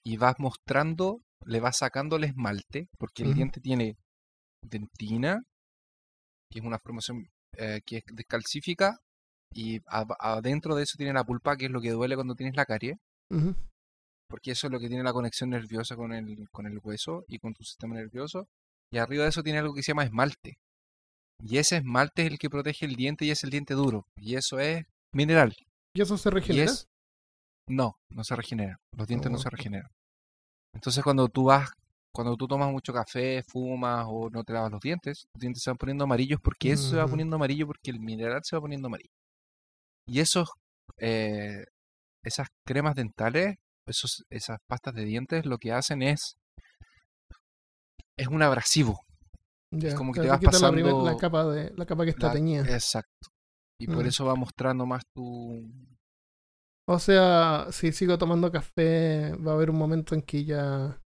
y 0.03 0.17
vas 0.17 0.35
mostrando, 0.37 1.21
le 1.45 1.59
vas 1.59 1.77
sacando 1.77 2.15
el 2.15 2.25
esmalte, 2.25 2.89
porque 2.97 3.23
el 3.23 3.33
diente 3.33 3.59
tiene 3.59 3.97
dentina, 4.61 5.41
que 6.51 6.59
es 6.59 6.65
una 6.65 6.79
formación 6.79 7.27
eh, 7.57 7.81
que 7.85 7.97
es 7.97 8.03
descalcífica, 8.13 8.99
y 9.53 9.79
adentro 10.19 10.75
de 10.75 10.83
eso 10.83 10.95
tiene 10.97 11.13
la 11.13 11.23
pulpa, 11.23 11.55
que 11.57 11.65
es 11.65 11.71
lo 11.71 11.81
que 11.81 11.91
duele 11.91 12.15
cuando 12.15 12.35
tienes 12.35 12.55
la 12.55 12.65
carie, 12.65 12.97
porque 14.29 14.51
eso 14.51 14.67
es 14.67 14.73
lo 14.73 14.79
que 14.79 14.87
tiene 14.87 15.03
la 15.03 15.13
conexión 15.13 15.49
nerviosa 15.51 15.95
con 15.95 16.11
el, 16.13 16.47
con 16.51 16.65
el 16.65 16.79
hueso 16.83 17.23
y 17.27 17.39
con 17.39 17.53
tu 17.53 17.63
sistema 17.63 17.95
nervioso, 17.95 18.47
y 18.91 18.97
arriba 18.97 19.23
de 19.23 19.29
eso 19.29 19.43
tiene 19.43 19.59
algo 19.59 19.73
que 19.73 19.83
se 19.83 19.91
llama 19.91 20.03
esmalte. 20.03 20.57
Y 21.43 21.57
ese 21.57 21.77
esmalte 21.77 22.25
es 22.25 22.31
el 22.31 22.39
que 22.39 22.49
protege 22.49 22.85
el 22.85 22.95
diente 22.95 23.25
y 23.25 23.31
es 23.31 23.43
el 23.43 23.49
diente 23.49 23.73
duro, 23.73 24.05
y 24.17 24.35
eso 24.35 24.59
es 24.59 24.85
mineral. 25.13 25.55
¿Y 25.93 26.01
eso 26.01 26.17
se 26.17 26.29
regenera? 26.29 26.71
es... 26.71 26.87
No, 27.67 27.95
no 28.09 28.23
se 28.23 28.35
regenera. 28.35 28.77
Los 28.95 29.07
dientes 29.07 29.31
no 29.31 29.37
Oh. 29.37 29.41
se 29.41 29.49
regeneran. 29.49 29.89
Entonces 30.73 31.03
cuando 31.03 31.29
tú 31.29 31.45
vas, 31.45 31.71
cuando 32.15 32.37
tú 32.37 32.47
tomas 32.47 32.71
mucho 32.71 32.93
café, 32.93 33.43
fumas 33.43 34.05
o 34.07 34.29
no 34.29 34.43
te 34.43 34.53
lavas 34.53 34.71
los 34.71 34.79
dientes, 34.81 35.25
los 35.35 35.41
dientes 35.41 35.61
se 35.61 35.69
van 35.69 35.77
poniendo 35.77 36.05
amarillos 36.05 36.39
porque 36.41 36.71
eso 36.71 36.89
se 36.89 36.95
va 36.95 37.07
poniendo 37.07 37.35
amarillo 37.35 37.67
porque 37.67 37.91
el 37.91 37.99
mineral 37.99 38.41
se 38.43 38.55
va 38.55 38.61
poniendo 38.61 38.87
amarillo. 38.87 39.11
Y 40.07 40.19
esos, 40.21 40.49
eh, 40.97 41.65
esas 42.23 42.47
cremas 42.65 42.95
dentales, 42.95 43.55
esos, 43.87 44.23
esas 44.29 44.59
pastas 44.67 44.93
de 44.95 45.03
dientes, 45.05 45.45
lo 45.45 45.57
que 45.57 45.73
hacen 45.73 46.01
es, 46.01 46.37
es 48.17 48.27
un 48.27 48.41
abrasivo. 48.41 49.01
Ya, 49.71 49.93
como 49.95 50.13
que 50.13 50.21
te 50.21 50.29
vas 50.29 50.39
quita 50.39 50.57
la, 50.59 50.71
primer- 50.71 50.93
pasando 50.93 51.11
la 51.11 51.17
capa 51.17 51.45
de 51.47 51.73
la 51.75 51.85
capa 51.85 52.05
que 52.05 52.11
está 52.11 52.27
La- 52.27 52.33
teñida. 52.33 52.61
Exacto. 52.63 53.27
Y 53.79 53.87
por 53.87 54.05
Mm. 54.05 54.07
eso 54.07 54.25
va 54.25 54.35
mostrando 54.35 54.85
más 54.85 55.03
tu, 55.13 55.67
O 56.87 56.99
sea, 56.99 57.67
si 57.71 57.91
sigo 57.91 58.17
tomando 58.17 58.51
café, 58.51 59.33
va 59.35 59.51
a 59.51 59.55
haber 59.55 59.69
un 59.71 59.77
momento 59.77 60.13
en 60.15 60.21
que 60.21 60.45
ya 60.45 61.01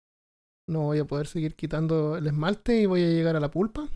no 0.67 0.81
voy 0.81 0.99
a 0.99 1.05
poder 1.05 1.27
seguir 1.27 1.55
quitando 1.55 2.17
el 2.17 2.27
esmalte 2.27 2.81
y 2.81 2.85
voy 2.85 3.03
a 3.03 3.07
llegar 3.07 3.35
a 3.35 3.39
la 3.39 3.49
pulpa. 3.51 3.87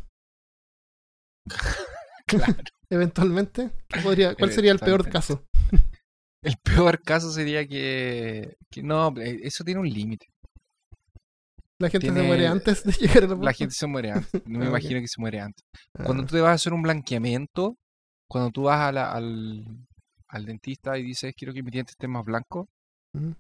Claro. 2.28 2.56
Eventualmente. 2.90 3.72
¿Qué 3.90 4.00
podría, 4.02 4.36
¿Cuál 4.36 4.52
sería 4.52 4.72
el 4.72 4.80
peor 4.80 5.10
caso? 5.10 5.44
El 6.44 6.56
peor 6.64 7.02
caso 7.04 7.32
sería 7.32 7.68
que, 7.68 8.56
que 8.72 8.82
no, 8.82 9.14
eh, 9.18 9.42
eso 9.44 9.64
tiene 9.64 9.80
un 9.82 9.88
límite. 9.90 10.26
La 11.80 11.90
gente 11.90 12.08
se 12.08 12.22
muere 12.24 12.48
antes 12.48 12.84
de 12.84 12.92
llegar 12.94 13.18
a 13.26 13.28
la 13.28 13.28
pulpa. 13.36 13.46
La 13.46 13.54
gente 13.54 13.76
se 13.76 13.86
muere 13.86 14.12
antes. 14.12 14.42
No 14.48 14.60
me 14.60 14.66
Ah, 14.66 14.70
imagino 14.70 15.00
que 15.02 15.08
se 15.08 15.22
muere 15.22 15.40
antes. 15.40 15.64
Ah, 16.00 16.04
Cuando 16.06 16.26
tú 16.26 16.36
te 16.36 16.42
vas 16.42 16.50
a 16.52 16.54
hacer 16.54 16.74
un 16.74 16.82
blanqueamiento, 16.82 17.76
cuando 18.28 18.50
tú 18.50 18.64
vas 18.64 18.80
a 18.80 18.92
la- 18.92 19.12
al, 19.12 19.66
al 20.30 20.46
dentista 20.46 20.98
y 20.98 21.04
dices 21.04 21.34
quiero 21.38 21.54
que 21.54 21.62
mi 21.64 21.70
diente 21.70 21.92
esté 21.92 22.08
más 22.08 22.26
blanco, 22.26 22.68
ujú. 23.14 23.36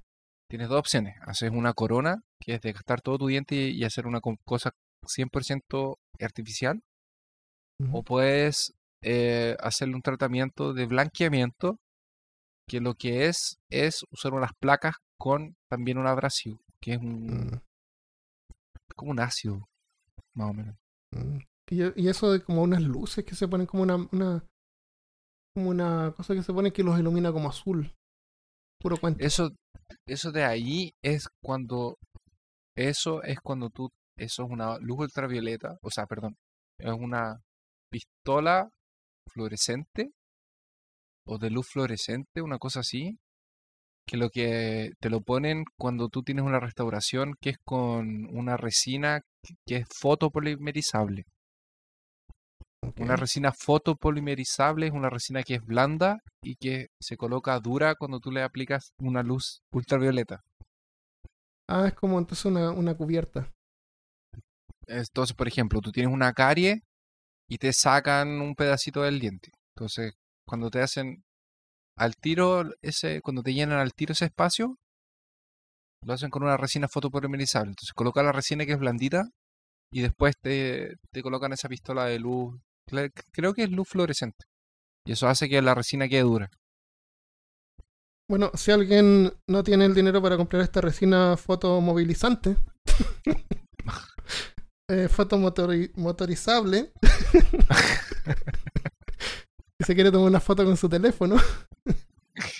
Tienes 0.51 0.69
dos 0.69 0.79
opciones. 0.79 1.15
Haces 1.21 1.51
una 1.51 1.73
corona, 1.73 2.21
que 2.39 2.55
es 2.55 2.61
desgastar 2.61 3.01
todo 3.01 3.17
tu 3.17 3.27
diente 3.27 3.55
y, 3.55 3.71
y 3.71 3.83
hacer 3.85 4.05
una 4.07 4.21
co- 4.21 4.37
cosa 4.45 4.71
100% 5.07 5.97
artificial, 6.19 6.81
o 7.91 8.03
puedes 8.03 8.73
eh, 9.01 9.55
hacerle 9.59 9.95
un 9.95 10.01
tratamiento 10.01 10.73
de 10.73 10.85
blanqueamiento, 10.85 11.77
que 12.67 12.79
lo 12.79 12.93
que 12.95 13.27
es 13.27 13.57
es 13.69 14.03
usar 14.11 14.33
unas 14.33 14.51
placas 14.59 14.95
con 15.19 15.55
también 15.69 15.97
un 15.97 16.07
abrasivo, 16.07 16.59
que 16.81 16.93
es 16.93 16.99
un, 16.99 17.27
Mm, 17.27 17.61
como 18.95 19.11
un 19.11 19.19
ácido, 19.19 19.67
más 20.35 20.49
o 20.51 20.53
menos. 20.53 20.75
mm. 21.11 21.37
Y, 21.69 22.03
y 22.03 22.07
eso 22.09 22.31
de 22.31 22.43
como 22.43 22.61
unas 22.63 22.81
luces 22.81 23.23
que 23.23 23.35
se 23.35 23.47
ponen 23.47 23.65
como 23.67 23.83
una, 23.83 23.95
una 24.11 24.45
como 25.55 25.69
una 25.69 26.13
cosa 26.15 26.33
que 26.33 26.43
se 26.43 26.53
pone 26.53 26.71
que 26.73 26.83
los 26.83 26.99
ilumina 26.99 27.31
como 27.31 27.49
azul. 27.49 27.93
Puro 28.81 28.97
cuento. 28.97 29.23
Eso, 29.23 29.51
eso 30.05 30.31
de 30.31 30.43
ahí 30.43 30.91
es 31.03 31.27
cuando, 31.41 31.97
eso 32.75 33.23
es 33.23 33.39
cuando 33.41 33.69
tú, 33.69 33.89
eso 34.17 34.43
es 34.43 34.49
una 34.49 34.77
luz 34.79 34.99
ultravioleta, 34.99 35.77
o 35.81 35.89
sea, 35.91 36.05
perdón, 36.05 36.35
es 36.79 36.91
una 36.93 37.39
pistola 37.91 38.69
fluorescente 39.31 40.11
o 41.25 41.37
de 41.37 41.49
luz 41.49 41.67
fluorescente, 41.67 42.41
una 42.41 42.57
cosa 42.57 42.79
así, 42.81 43.17
que 44.07 44.17
lo 44.17 44.29
que 44.29 44.91
te 44.99 45.09
lo 45.09 45.21
ponen 45.21 45.63
cuando 45.77 46.09
tú 46.09 46.23
tienes 46.23 46.43
una 46.45 46.59
restauración 46.59 47.35
que 47.39 47.51
es 47.51 47.57
con 47.63 48.25
una 48.35 48.57
resina 48.57 49.21
que- 49.65 49.77
es 49.77 49.87
fotopolimerizable. 49.99 51.23
Una 52.97 53.15
resina 53.15 53.51
fotopolimerizable 53.51 54.87
es 54.87 54.93
una 54.93 55.09
resina 55.09 55.43
que 55.43 55.55
es 55.55 55.65
blanda 55.65 56.19
y 56.43 56.55
que 56.55 56.87
se 56.99 57.17
coloca 57.17 57.59
dura 57.59 57.95
cuando 57.95 58.19
tú 58.19 58.31
le 58.31 58.43
aplicas 58.43 58.91
una 58.99 59.23
luz 59.23 59.61
ultravioleta. 59.71 60.41
Ah, 61.67 61.87
es 61.87 61.93
como 61.93 62.19
entonces 62.19 62.45
una, 62.45 62.71
una 62.71 62.95
cubierta. 62.95 63.51
Entonces, 64.87 65.35
por 65.35 65.47
ejemplo, 65.47 65.79
tú 65.79 65.91
tienes 65.91 66.13
una 66.13 66.33
carie 66.33 66.81
y 67.49 67.57
te 67.57 67.71
sacan 67.73 68.41
un 68.41 68.55
pedacito 68.55 69.03
del 69.03 69.19
diente. 69.19 69.51
Entonces, 69.75 70.13
cuando 70.45 70.69
te 70.69 70.81
hacen 70.81 71.23
al 71.97 72.15
tiro 72.15 72.63
ese, 72.81 73.21
cuando 73.21 73.41
te 73.43 73.53
llenan 73.53 73.79
al 73.79 73.93
tiro 73.93 74.13
ese 74.13 74.25
espacio, 74.25 74.77
lo 76.03 76.13
hacen 76.13 76.29
con 76.29 76.43
una 76.43 76.57
resina 76.57 76.87
fotopolimerizable. 76.87 77.71
Entonces, 77.71 77.93
coloca 77.93 78.23
la 78.23 78.31
resina 78.31 78.65
que 78.65 78.73
es 78.73 78.79
blandita 78.79 79.29
y 79.91 80.01
después 80.01 80.35
te, 80.41 80.95
te 81.11 81.21
colocan 81.21 81.53
esa 81.53 81.69
pistola 81.69 82.05
de 82.05 82.19
luz. 82.19 82.59
Cre- 82.87 83.11
Creo 83.31 83.53
que 83.53 83.63
es 83.63 83.71
luz 83.71 83.87
fluorescente. 83.89 84.45
Y 85.05 85.13
eso 85.13 85.27
hace 85.27 85.49
que 85.49 85.61
la 85.61 85.75
resina 85.75 86.07
quede 86.09 86.21
dura. 86.21 86.49
Bueno, 88.29 88.51
si 88.53 88.71
alguien 88.71 89.33
no 89.47 89.63
tiene 89.63 89.85
el 89.85 89.93
dinero 89.93 90.21
para 90.21 90.37
comprar 90.37 90.61
esta 90.61 90.79
resina 90.81 91.35
fotomovilizante, 91.35 92.55
eh, 94.89 95.07
fotomotorizable, 95.09 96.91
y 99.79 99.83
se 99.83 99.95
quiere 99.95 100.11
tomar 100.11 100.29
una 100.29 100.39
foto 100.39 100.63
con 100.63 100.77
su 100.77 100.87
teléfono, 100.89 101.37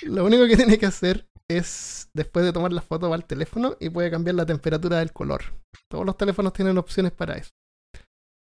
lo 0.04 0.26
único 0.26 0.48
que 0.48 0.58
tiene 0.58 0.78
que 0.78 0.86
hacer 0.86 1.28
es, 1.48 2.10
después 2.14 2.46
de 2.46 2.54
tomar 2.54 2.72
la 2.72 2.82
foto, 2.82 3.10
va 3.10 3.16
al 3.16 3.26
teléfono 3.26 3.76
y 3.80 3.90
puede 3.90 4.12
cambiar 4.12 4.36
la 4.36 4.46
temperatura 4.46 5.00
del 5.00 5.12
color. 5.14 5.42
Todos 5.90 6.06
los 6.06 6.18
teléfonos 6.18 6.54
tienen 6.54 6.78
opciones 6.78 7.12
para 7.12 7.36
eso. 7.38 7.52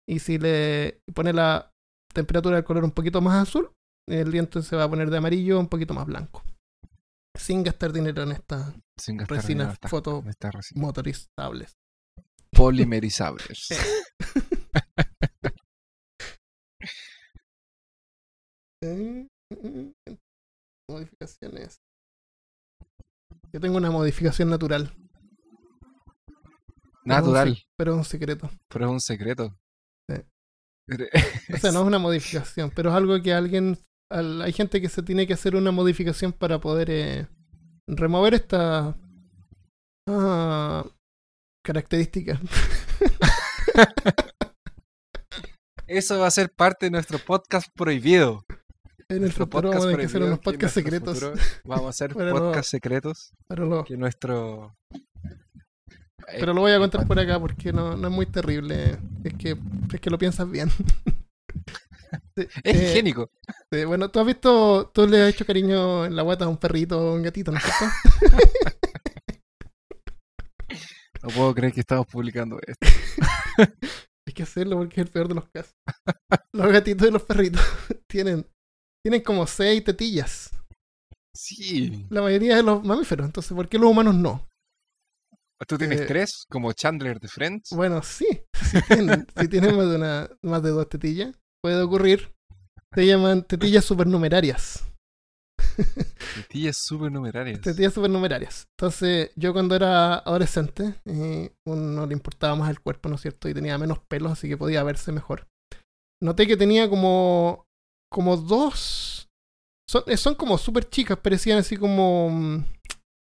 Y 0.08 0.20
si 0.20 0.38
le 0.38 1.02
pone 1.14 1.32
la 1.34 1.72
temperatura 2.14 2.56
del 2.58 2.66
color 2.66 2.84
un 2.84 2.92
poquito 2.92 3.22
más 3.22 3.48
azul, 3.48 3.72
el 4.10 4.32
diente 4.32 4.62
se 4.62 4.76
va 4.76 4.84
a 4.84 4.90
poner 4.90 5.10
de 5.10 5.18
amarillo 5.18 5.60
un 5.60 5.68
poquito 5.70 5.94
más 5.94 6.06
blanco. 6.06 6.44
Sin 7.38 7.64
gastar 7.64 7.92
dinero 7.94 8.24
en 8.24 8.32
estas 8.34 8.74
resinas 9.28 9.74
estas- 9.74 9.90
foto 9.92 10.20
en 10.20 10.30
estas 10.30 10.54
resinas. 10.54 10.82
motorizables. 10.82 11.74
Polimerizables. 12.52 13.70
Modificaciones. 20.90 21.82
Yo 23.52 23.60
tengo 23.60 23.78
una 23.78 23.92
modificación 23.92 24.50
natural, 24.50 24.94
Natural, 27.06 27.58
pero 27.78 27.92
es 27.94 27.98
un 27.98 28.06
secreto. 28.06 28.50
pero 28.70 28.86
es 28.86 28.92
un 28.92 29.02
secreto. 29.02 29.58
O 31.54 31.58
sea, 31.58 31.72
no 31.72 31.82
es 31.82 31.88
una 31.88 32.00
modificación, 32.00 32.72
pero 32.76 32.90
es 32.90 32.96
algo 32.96 33.22
que 33.22 33.34
alguien. 33.34 33.78
al- 34.12 34.42
hay 34.42 34.52
gente 34.54 34.82
que 34.82 34.90
se 34.90 35.02
tiene 35.04 35.26
que 35.28 35.34
hacer 35.34 35.56
una 35.56 35.72
modificación 35.72 36.34
para 36.34 36.60
poder 36.60 36.90
eh, 36.92 37.28
remover 37.88 38.34
esta. 38.34 38.96
ah, 40.10 40.86
características. 41.66 42.40
Eso 45.88 46.20
va 46.20 46.28
a 46.28 46.32
ser 46.32 46.52
parte 46.52 46.86
de 46.88 46.92
nuestro 46.92 47.20
podcast 47.20 47.68
prohibido. 47.76 48.46
En 49.10 49.22
Nuestro 49.22 49.46
futuro 49.46 49.70
vamos 49.70 49.86
a 49.86 50.02
hacer 50.02 50.24
unos 50.24 50.40
podcasts 50.40 50.74
secretos. 50.76 51.22
Vamos 51.66 51.86
a 51.86 51.90
hacer 51.90 52.14
podcasts 52.14 52.72
secretos. 52.72 53.34
Pero 53.48 53.66
lo, 53.66 53.84
Que 53.84 53.98
nuestro. 53.98 54.76
Pero 56.40 56.54
lo 56.54 56.62
voy 56.62 56.72
a 56.72 56.80
contar 56.80 57.08
por 57.08 57.20
acá 57.20 57.40
porque 57.40 57.72
no, 57.72 57.96
no 57.96 58.08
es 58.08 58.14
muy 58.14 58.26
terrible. 58.26 58.98
Es 59.24 59.34
que, 59.36 59.58
es 59.94 60.02
que 60.02 60.10
lo 60.10 60.18
piensas 60.18 60.50
bien. 60.50 60.70
Es 62.36 62.48
eh, 62.64 62.90
higiénico. 62.90 63.32
bueno, 63.88 64.10
tú 64.10 64.20
has 64.20 64.26
visto, 64.26 64.92
tú 64.94 65.08
le 65.08 65.24
has 65.24 65.30
hecho 65.30 65.46
cariño 65.46 66.06
en 66.06 66.16
la 66.16 66.22
guata 66.22 66.46
a 66.46 66.48
un 66.48 66.58
perrito 66.58 67.00
o 67.00 67.16
un 67.16 67.24
gatito, 67.24 67.52
¿no 67.52 67.58
es 67.58 67.64
cierto? 67.64 67.96
No 71.24 71.30
puedo 71.30 71.56
creer 71.56 71.72
que 71.72 71.80
estamos 71.80 72.06
publicando 72.06 72.60
esto. 72.68 72.86
Hay 74.28 74.34
que 74.34 74.44
hacerlo 74.44 74.78
porque 74.78 75.00
es 75.00 75.08
el 75.08 75.12
peor 75.12 75.30
de 75.30 75.36
los 75.36 75.46
casos. 75.50 75.74
Los 76.52 76.70
gatitos 76.70 77.08
y 77.08 77.12
los 77.12 77.24
perritos 77.24 77.62
tienen, 78.08 78.46
tienen 79.02 79.22
como 79.22 79.48
seis 79.48 79.82
tetillas. 79.86 80.52
Sí. 81.34 82.06
La 82.10 82.22
mayoría 82.22 82.58
de 82.58 82.64
los 82.64 82.84
mamíferos. 82.84 83.26
Entonces, 83.26 83.54
¿por 83.54 83.70
qué 83.70 83.80
los 83.80 83.90
humanos 83.90 84.16
no? 84.16 84.46
¿Tú 85.68 85.78
tienes 85.78 86.02
Eh, 86.02 86.06
tres? 86.06 86.46
Como 86.50 86.74
Chandler 86.74 87.20
de 87.20 87.28
Friends. 87.28 87.70
Bueno, 87.72 88.02
sí. 88.04 88.28
Si 88.54 88.82
tienen, 88.84 89.28
si 89.40 89.48
tienen 89.48 89.76
más, 89.76 89.90
de 89.90 89.96
una, 89.96 90.30
más 90.42 90.64
de 90.64 90.70
dos 90.72 90.90
tetillas, 90.90 91.36
puede 91.62 91.82
ocurrir. 91.82 92.34
Se 92.94 93.06
llaman 93.06 93.44
tetillas 93.44 93.86
supernumerarias. 93.86 94.84
Tetillas 96.36 96.78
supernumerarias. 96.78 97.62
Tetillas 97.62 97.94
supernumerarias. 97.94 98.68
Entonces, 98.78 99.32
yo 99.36 99.54
cuando 99.54 99.76
era 99.76 100.16
adolescente, 100.16 100.96
eh, 101.06 101.52
uno 101.66 102.06
le 102.06 102.14
importaba 102.14 102.56
más 102.56 102.70
el 102.70 102.80
cuerpo, 102.80 103.10
¿no 103.10 103.16
es 103.16 103.22
cierto? 103.22 103.50
Y 103.50 103.54
tenía 103.54 103.78
menos 103.78 104.00
pelos, 104.08 104.32
así 104.32 104.48
que 104.48 104.58
podía 104.58 104.84
verse 104.84 105.12
mejor. 105.12 105.48
Noté 106.22 106.48
que 106.48 106.58
tenía 106.58 106.90
como, 106.90 107.66
como 108.12 108.38
dos... 108.38 109.30
Son, 109.90 110.04
eh, 110.08 110.18
son 110.18 110.36
como 110.36 110.58
súper 110.58 110.90
chicas, 110.90 111.18
parecían 111.18 111.60
así 111.60 111.78
como... 111.78 112.30
mm, 112.30 112.66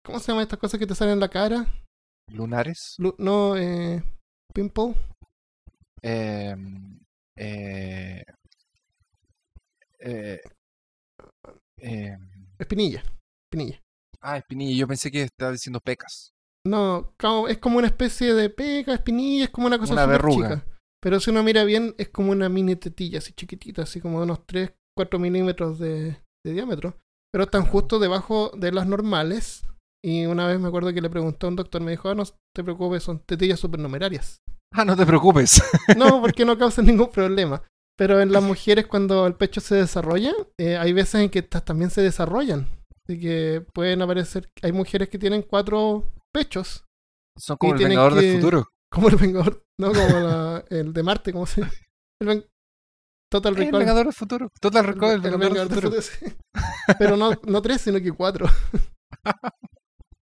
¿Cómo 0.04 0.18
se 0.18 0.28
llaman 0.28 0.42
estas 0.42 0.58
cosas 0.58 0.78
que 0.78 0.86
te 0.86 0.94
salen 0.94 1.14
en 1.14 1.20
la 1.20 1.28
cara? 1.28 1.66
Lunares. 2.32 2.94
Lu- 2.98 3.14
No, 3.18 3.56
eh... 3.56 4.02
Pimple. 4.54 4.94
Eh, 6.02 6.54
eh, 7.38 8.24
eh, 10.00 10.40
eh, 11.80 12.18
Espinilla. 12.58 13.02
Espinilla. 13.50 13.80
ah, 14.20 14.36
espinilla. 14.38 14.76
Yo 14.80 14.88
pensé 14.88 15.10
que 15.10 15.22
estaba 15.22 15.52
diciendo 15.52 15.80
pecas. 15.80 16.32
No, 16.66 17.12
es 17.48 17.58
como 17.58 17.78
una 17.78 17.88
especie 17.88 18.34
de 18.34 18.48
peca, 18.50 18.94
espinilla, 18.94 19.44
es 19.44 19.50
como 19.50 19.66
una 19.66 19.78
cosa 19.78 19.94
Una 19.94 20.06
verruga. 20.06 20.48
chica. 20.60 20.66
Pero 21.00 21.18
si 21.18 21.30
uno 21.30 21.42
mira 21.42 21.64
bien, 21.64 21.94
es 21.98 22.10
como 22.10 22.30
una 22.30 22.48
mini 22.48 22.76
tetilla, 22.76 23.18
así 23.18 23.32
chiquitita, 23.32 23.82
así 23.82 24.00
como 24.00 24.18
de 24.18 24.24
unos 24.24 24.46
3, 24.46 24.72
4 24.96 25.18
milímetros 25.18 25.78
de, 25.80 26.22
de 26.44 26.52
diámetro. 26.52 26.96
Pero 27.32 27.44
están 27.44 27.64
justo 27.64 27.98
debajo 27.98 28.50
de 28.56 28.70
las 28.70 28.86
normales. 28.86 29.66
Y 30.04 30.26
una 30.26 30.46
vez 30.48 30.58
me 30.58 30.68
acuerdo 30.68 30.92
que 30.92 31.00
le 31.00 31.08
pregunté 31.10 31.46
a 31.46 31.48
un 31.50 31.56
doctor, 31.56 31.80
me 31.80 31.92
dijo, 31.92 32.08
ah, 32.08 32.14
no 32.14 32.24
te 32.54 32.64
preocupes, 32.64 33.02
son 33.04 33.20
tetillas 33.20 33.60
supernumerarias. 33.60 34.38
Ah, 34.74 34.86
no 34.86 34.96
te 34.96 35.04
preocupes. 35.04 35.62
No, 35.98 36.22
porque 36.22 36.46
no 36.46 36.56
causan 36.56 36.86
ningún 36.86 37.10
problema. 37.12 37.62
Pero 37.98 38.22
en 38.22 38.32
las 38.32 38.42
mujeres, 38.42 38.86
cuando 38.86 39.26
el 39.26 39.34
pecho 39.34 39.60
se 39.60 39.74
desarrolla, 39.74 40.32
eh, 40.58 40.78
hay 40.78 40.94
veces 40.94 41.16
en 41.16 41.28
que 41.28 41.40
estas 41.40 41.62
también 41.62 41.90
se 41.90 42.00
desarrollan. 42.00 42.66
Así 43.06 43.20
que 43.20 43.66
pueden 43.74 44.00
aparecer, 44.00 44.48
hay 44.62 44.72
mujeres 44.72 45.10
que 45.10 45.18
tienen 45.18 45.42
cuatro 45.42 46.10
pechos, 46.32 46.84
Son 47.38 47.58
como 47.58 47.74
el 47.74 47.84
Vengador 47.84 48.14
que- 48.14 48.20
del 48.22 48.40
Futuro. 48.40 48.68
como 48.90 49.08
el 49.10 49.16
Vengador, 49.16 49.62
no 49.78 49.88
como 49.92 50.20
la- 50.20 50.64
el 50.70 50.92
de 50.94 51.02
Marte, 51.02 51.32
¿cómo 51.34 51.44
se 51.44 51.60
llama? 51.60 51.72
El 52.22 52.48
Total 53.30 53.52
El 53.52 53.58
Recall. 53.58 53.78
Vengador 53.80 54.04
del 54.06 54.14
Futuro. 54.14 54.48
Total 54.58 54.86
Recall, 54.86 55.10
el 55.10 55.26
El 55.26 55.36
Vengador 55.38 55.68
del 55.68 55.80
Futuro. 55.82 56.00
sí. 56.00 56.26
Pero 56.98 57.18
no, 57.18 57.32
no 57.46 57.60
tres, 57.60 57.82
sino 57.82 58.00
que 58.00 58.10
cuatro. 58.12 58.46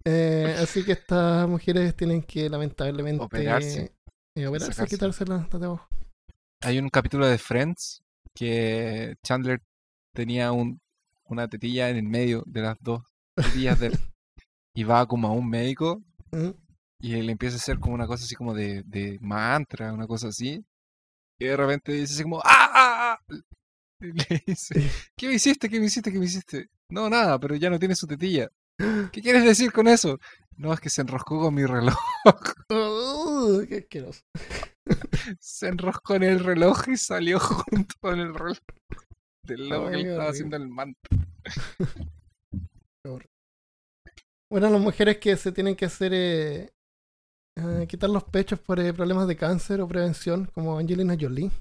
Eh, 0.05 0.55
así 0.59 0.83
que 0.83 0.93
estas 0.93 1.47
mujeres 1.47 1.95
tienen 1.95 2.23
que 2.23 2.49
lamentablemente 2.49 3.23
Operarse. 3.23 3.91
eh, 4.35 4.47
operarse, 4.47 4.73
Sacarse. 4.73 4.95
quitarse 4.95 5.25
las 5.25 5.51
las 5.51 5.59
de 5.59 5.65
abajo. 5.67 5.88
Hay 6.62 6.79
un 6.79 6.89
capítulo 6.89 7.27
de 7.27 7.38
Friends 7.38 8.01
que 8.35 9.15
Chandler 9.25 9.62
tenía 10.13 10.51
un, 10.51 10.79
una 11.25 11.47
tetilla 11.47 11.89
en 11.89 11.97
el 11.97 12.03
medio 12.03 12.43
de 12.45 12.62
las 12.62 12.77
dos 12.79 13.03
tetillas 13.35 13.79
de 13.79 13.88
él. 13.88 13.93
Y 14.75 14.83
va 14.83 15.05
como 15.07 15.27
a 15.27 15.31
un 15.31 15.49
médico 15.49 16.01
y 17.01 17.21
le 17.21 17.31
empieza 17.31 17.55
a 17.55 17.57
hacer 17.57 17.79
como 17.79 17.95
una 17.95 18.07
cosa 18.07 18.23
así 18.23 18.35
como 18.35 18.53
de, 18.53 18.83
de 18.85 19.17
mantra, 19.19 19.91
una 19.91 20.07
cosa 20.07 20.27
así. 20.29 20.63
Y 21.39 21.45
de 21.45 21.57
repente 21.57 21.91
dice 21.91 22.13
así 22.13 22.23
como 22.23 22.39
¡Ah! 22.39 22.69
ah, 22.73 23.19
ah". 23.19 23.35
Y 23.99 24.12
le 24.13 24.43
dice, 24.45 24.75
¿qué 25.17 25.27
me 25.27 25.33
hiciste? 25.33 25.69
¿Qué 25.69 25.79
me 25.79 25.88
hiciste? 25.88 26.12
¿Qué 26.13 26.19
me 26.19 26.25
hiciste? 26.25 26.67
No, 26.91 27.09
nada, 27.09 27.39
pero 27.39 27.55
ya 27.55 27.69
no 27.69 27.79
tiene 27.79 27.95
su 27.95 28.07
tetilla. 28.07 28.47
¿Qué 29.11 29.21
quieres 29.21 29.43
decir 29.43 29.71
con 29.71 29.87
eso? 29.87 30.19
No, 30.57 30.73
es 30.73 30.79
que 30.79 30.89
se 30.89 31.01
enroscó 31.01 31.39
con 31.39 31.53
mi 31.53 31.65
reloj. 31.65 31.95
Uh, 32.71 33.65
qué 33.67 33.77
asqueroso. 33.77 34.21
Se 35.39 35.69
enroscó 35.69 36.15
en 36.15 36.23
el 36.23 36.43
reloj 36.43 36.87
y 36.89 36.97
salió 36.97 37.39
junto 37.39 37.95
con 37.99 38.19
el 38.19 38.33
reloj 38.33 38.59
del 39.43 39.71
Ay, 39.71 39.89
que 39.89 39.97
le 39.97 40.11
estaba 40.11 40.29
haciendo 40.29 40.57
el 40.57 40.67
manto. 40.67 40.99
Bueno, 44.51 44.69
las 44.69 44.81
mujeres 44.81 45.17
que 45.17 45.35
se 45.35 45.51
tienen 45.51 45.75
que 45.75 45.85
hacer 45.85 46.11
eh, 46.13 46.69
eh, 47.55 47.85
quitar 47.87 48.09
los 48.09 48.23
pechos 48.23 48.59
por 48.59 48.79
eh, 48.79 48.93
problemas 48.93 49.27
de 49.27 49.35
cáncer 49.35 49.81
o 49.81 49.87
prevención, 49.87 50.45
como 50.53 50.77
Angelina 50.77 51.17
Jolie. 51.19 51.51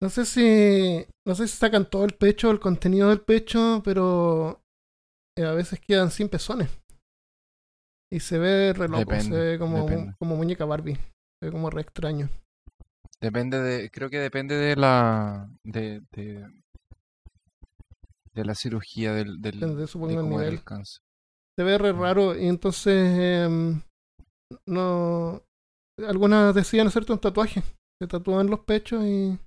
No 0.00 0.08
sé 0.08 0.24
si 0.24 1.06
no 1.26 1.34
sé 1.34 1.46
si 1.46 1.56
sacan 1.56 1.88
todo 1.88 2.04
el 2.04 2.14
pecho, 2.14 2.50
el 2.50 2.58
contenido 2.58 3.08
del 3.10 3.20
pecho, 3.20 3.82
pero 3.84 4.61
a 5.38 5.52
veces 5.52 5.80
quedan 5.80 6.10
sin 6.10 6.28
pezones. 6.28 6.68
Y 8.10 8.20
se 8.20 8.38
ve 8.38 8.72
re 8.74 8.88
loco, 8.88 9.18
se 9.20 9.30
ve 9.30 9.58
como, 9.58 9.88
mu- 9.88 10.12
como 10.18 10.36
muñeca 10.36 10.64
Barbie. 10.66 10.96
Se 10.96 11.46
ve 11.46 11.50
como 11.52 11.70
re 11.70 11.80
extraño. 11.82 12.28
Depende 13.20 13.58
de, 13.60 13.90
creo 13.90 14.10
que 14.10 14.18
depende 14.18 14.54
de 14.56 14.76
la, 14.76 15.48
de, 15.64 16.02
de, 16.12 16.46
de 18.34 18.44
la 18.44 18.54
cirugía 18.54 19.12
del, 19.14 19.40
del 19.40 19.60
Depende, 19.60 19.80
de 19.82 19.86
supongo, 19.86 20.10
el 20.12 20.18
era 20.18 20.28
nivel. 20.28 20.54
el 20.54 20.64
cáncer. 20.64 21.02
se 21.56 21.64
ve 21.64 21.78
re 21.78 21.92
raro 21.92 22.36
y 22.36 22.48
entonces 22.48 23.18
em, 23.18 23.80
no 24.66 25.42
algunas 26.06 26.54
decían 26.54 26.86
hacerte 26.88 27.12
un 27.12 27.20
tatuaje 27.20 27.62
se 28.00 28.08
tatúan 28.08 28.48
los 28.48 28.60
pechos 28.60 29.04
y 29.04 29.38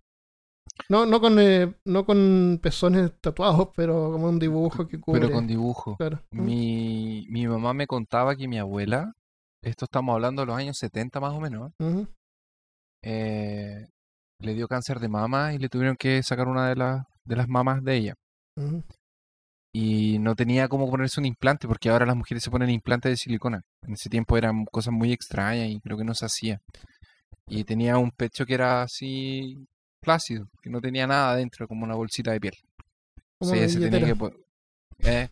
no 0.90 1.06
no 1.06 1.20
con 1.22 1.40
eh, 1.40 1.74
no 1.86 2.06
con 2.06 2.60
pezones 2.62 3.12
tatuados 3.22 3.70
pero 3.76 4.12
como 4.12 4.30
un 4.30 4.40
dibujo 4.40 4.88
que 4.88 5.00
cubre 5.00 5.22
Pero 5.22 5.34
con 5.34 5.48
dibujo. 5.48 5.96
claro 5.98 6.22
Mi, 6.32 7.26
mi 7.30 7.48
mamá 7.48 7.74
me 7.74 7.88
contaba 7.88 8.36
que 8.36 8.48
mi 8.48 8.58
abuela, 8.58 9.14
esto 9.64 9.86
estamos 9.86 10.14
hablando 10.14 10.42
de 10.42 10.48
los 10.48 10.58
años 10.58 10.78
70 10.78 11.20
más 11.20 11.34
o 11.34 11.40
menos, 11.40 11.72
eh, 13.04 13.88
le 14.40 14.54
dio 14.54 14.68
cáncer 14.68 15.00
de 15.00 15.08
mama 15.10 15.54
y 15.54 15.58
le 15.58 15.70
tuvieron 15.70 15.96
que 15.96 16.22
sacar 16.24 16.48
una 16.48 16.68
de 16.68 16.76
las, 16.76 17.04
de 17.24 17.36
las 17.36 17.48
mamas 17.48 17.84
de 17.84 17.96
ella. 17.96 18.14
Y 19.74 20.20
no 20.20 20.36
tenía 20.36 20.70
cómo 20.70 20.90
ponerse 20.90 21.20
un 21.20 21.26
implante, 21.26 21.68
porque 21.68 21.90
ahora 21.90 22.06
las 22.06 22.16
mujeres 22.16 22.44
se 22.44 22.50
ponen 22.50 22.70
implantes 22.70 23.12
de 23.12 23.18
silicona. 23.18 23.62
En 23.82 23.94
ese 23.94 24.10
tiempo 24.10 24.38
eran 24.38 24.66
cosas 24.72 24.94
muy 24.94 25.12
extrañas 25.12 25.70
y 25.70 25.82
creo 25.82 25.98
que 25.98 26.06
no 26.06 26.14
se 26.14 26.26
hacía. 26.26 26.60
Y 27.48 27.66
tenía 27.66 27.98
un 27.98 28.12
pecho 28.12 28.46
que 28.46 28.54
era 28.54 28.84
así 28.84 29.68
plácido, 30.02 30.50
que 30.62 30.70
no 30.70 30.82
tenía 30.82 31.08
nada 31.08 31.32
adentro, 31.32 31.68
como 31.68 31.84
una 31.86 31.96
bolsita 31.96 32.32
de 32.32 32.40
piel. 32.40 32.54
como 33.40 33.52
Sí, 33.54 33.60
mi 33.60 33.70
se 33.70 33.80
tenía 33.80 34.14
que 34.14 34.36
eh, 35.00 35.30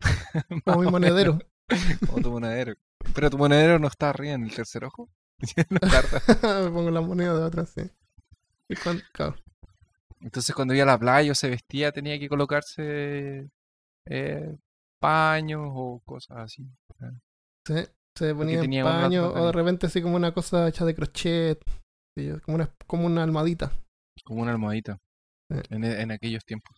como 0.64 0.80
mi 0.80 0.90
monedero 0.90 1.38
como 2.06 2.22
tu 2.22 2.30
monedero. 2.30 2.74
Pero 3.14 3.30
tu 3.30 3.38
monedero 3.38 3.78
no 3.78 3.88
está 3.88 4.10
arriba 4.10 4.34
en 4.34 4.44
el 4.44 4.54
tercer 4.54 4.84
ojo. 4.84 5.08
Me 5.70 6.70
pongo 6.70 6.90
la 6.90 7.00
moneda 7.02 7.38
de 7.38 7.44
atrás 7.46 7.70
sí 7.74 7.82
Y 8.68 8.74
cuan- 8.76 9.02
claro. 9.12 9.36
Entonces 10.20 10.54
cuando 10.54 10.72
iba 10.74 10.84
a 10.84 10.86
la 10.86 10.98
playa 10.98 11.32
o 11.32 11.34
se 11.34 11.50
vestía 11.50 11.92
tenía 11.92 12.18
que 12.18 12.28
colocarse 12.28 13.50
eh, 14.06 14.56
paños 14.98 15.62
o 15.74 16.00
cosas 16.04 16.38
así. 16.38 16.66
Sí, 17.66 17.74
se 18.14 18.34
ponía 18.34 18.62
en 18.62 18.82
paño 18.82 19.28
o 19.30 19.46
de 19.46 19.52
repente 19.52 19.86
así 19.86 20.00
como 20.00 20.16
una 20.16 20.32
cosa 20.32 20.66
hecha 20.68 20.84
de 20.84 20.94
crochet 20.94 21.62
como 22.44 22.54
una 22.54 22.74
como 22.86 23.06
una 23.06 23.22
almohadita 23.22 23.72
Como 24.24 24.42
una 24.42 24.52
almohadita. 24.52 24.98
Sí. 25.50 25.58
En, 25.70 25.84
e- 25.84 26.00
en 26.02 26.10
aquellos 26.10 26.44
tiempos. 26.44 26.76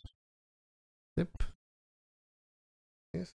Yep. 1.16 1.30
Yes. 3.14 3.34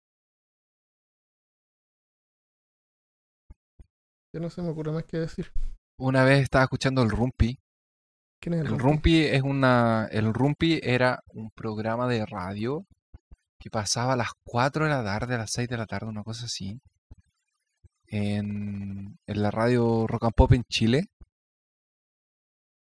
Yo 4.33 4.39
no 4.39 4.49
se 4.49 4.61
me 4.61 4.69
ocurre 4.69 4.91
más 4.91 5.03
que 5.05 5.17
decir. 5.17 5.51
Una 5.99 6.23
vez 6.23 6.41
estaba 6.43 6.63
escuchando 6.63 7.01
el 7.01 7.09
Rumpi. 7.09 7.57
¿Quién 8.41 8.53
es 8.53 8.59
el, 8.61 8.67
El 8.67 8.71
Rumpi? 8.79 8.83
Rumpi 8.83 9.15
es 9.25 9.41
una. 9.41 10.07
El 10.11 10.33
Rumpi 10.33 10.79
era 10.81 11.19
un 11.33 11.49
programa 11.51 12.07
de 12.07 12.25
radio 12.25 12.85
que 13.59 13.69
pasaba 13.69 14.13
a 14.13 14.17
las 14.17 14.31
4 14.45 14.85
de 14.85 14.91
la 14.91 15.03
tarde, 15.03 15.35
a 15.35 15.39
las 15.39 15.51
6 15.51 15.67
de 15.67 15.77
la 15.77 15.85
tarde, 15.85 16.07
una 16.07 16.23
cosa 16.23 16.45
así. 16.45 16.79
en, 18.07 19.17
en 19.27 19.41
la 19.41 19.51
radio 19.51 20.07
Rock 20.07 20.23
and 20.25 20.33
Pop 20.33 20.53
en 20.53 20.63
Chile. 20.63 21.07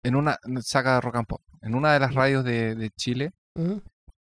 En 0.02 0.14
una, 0.16 0.38
saca 0.62 1.00
Rock 1.00 1.16
and 1.16 1.26
Pop, 1.26 1.42
en 1.62 1.74
una 1.74 1.92
de 1.92 2.00
las 2.00 2.14
radios 2.14 2.44
de, 2.44 2.74
de 2.74 2.90
Chile. 2.90 3.32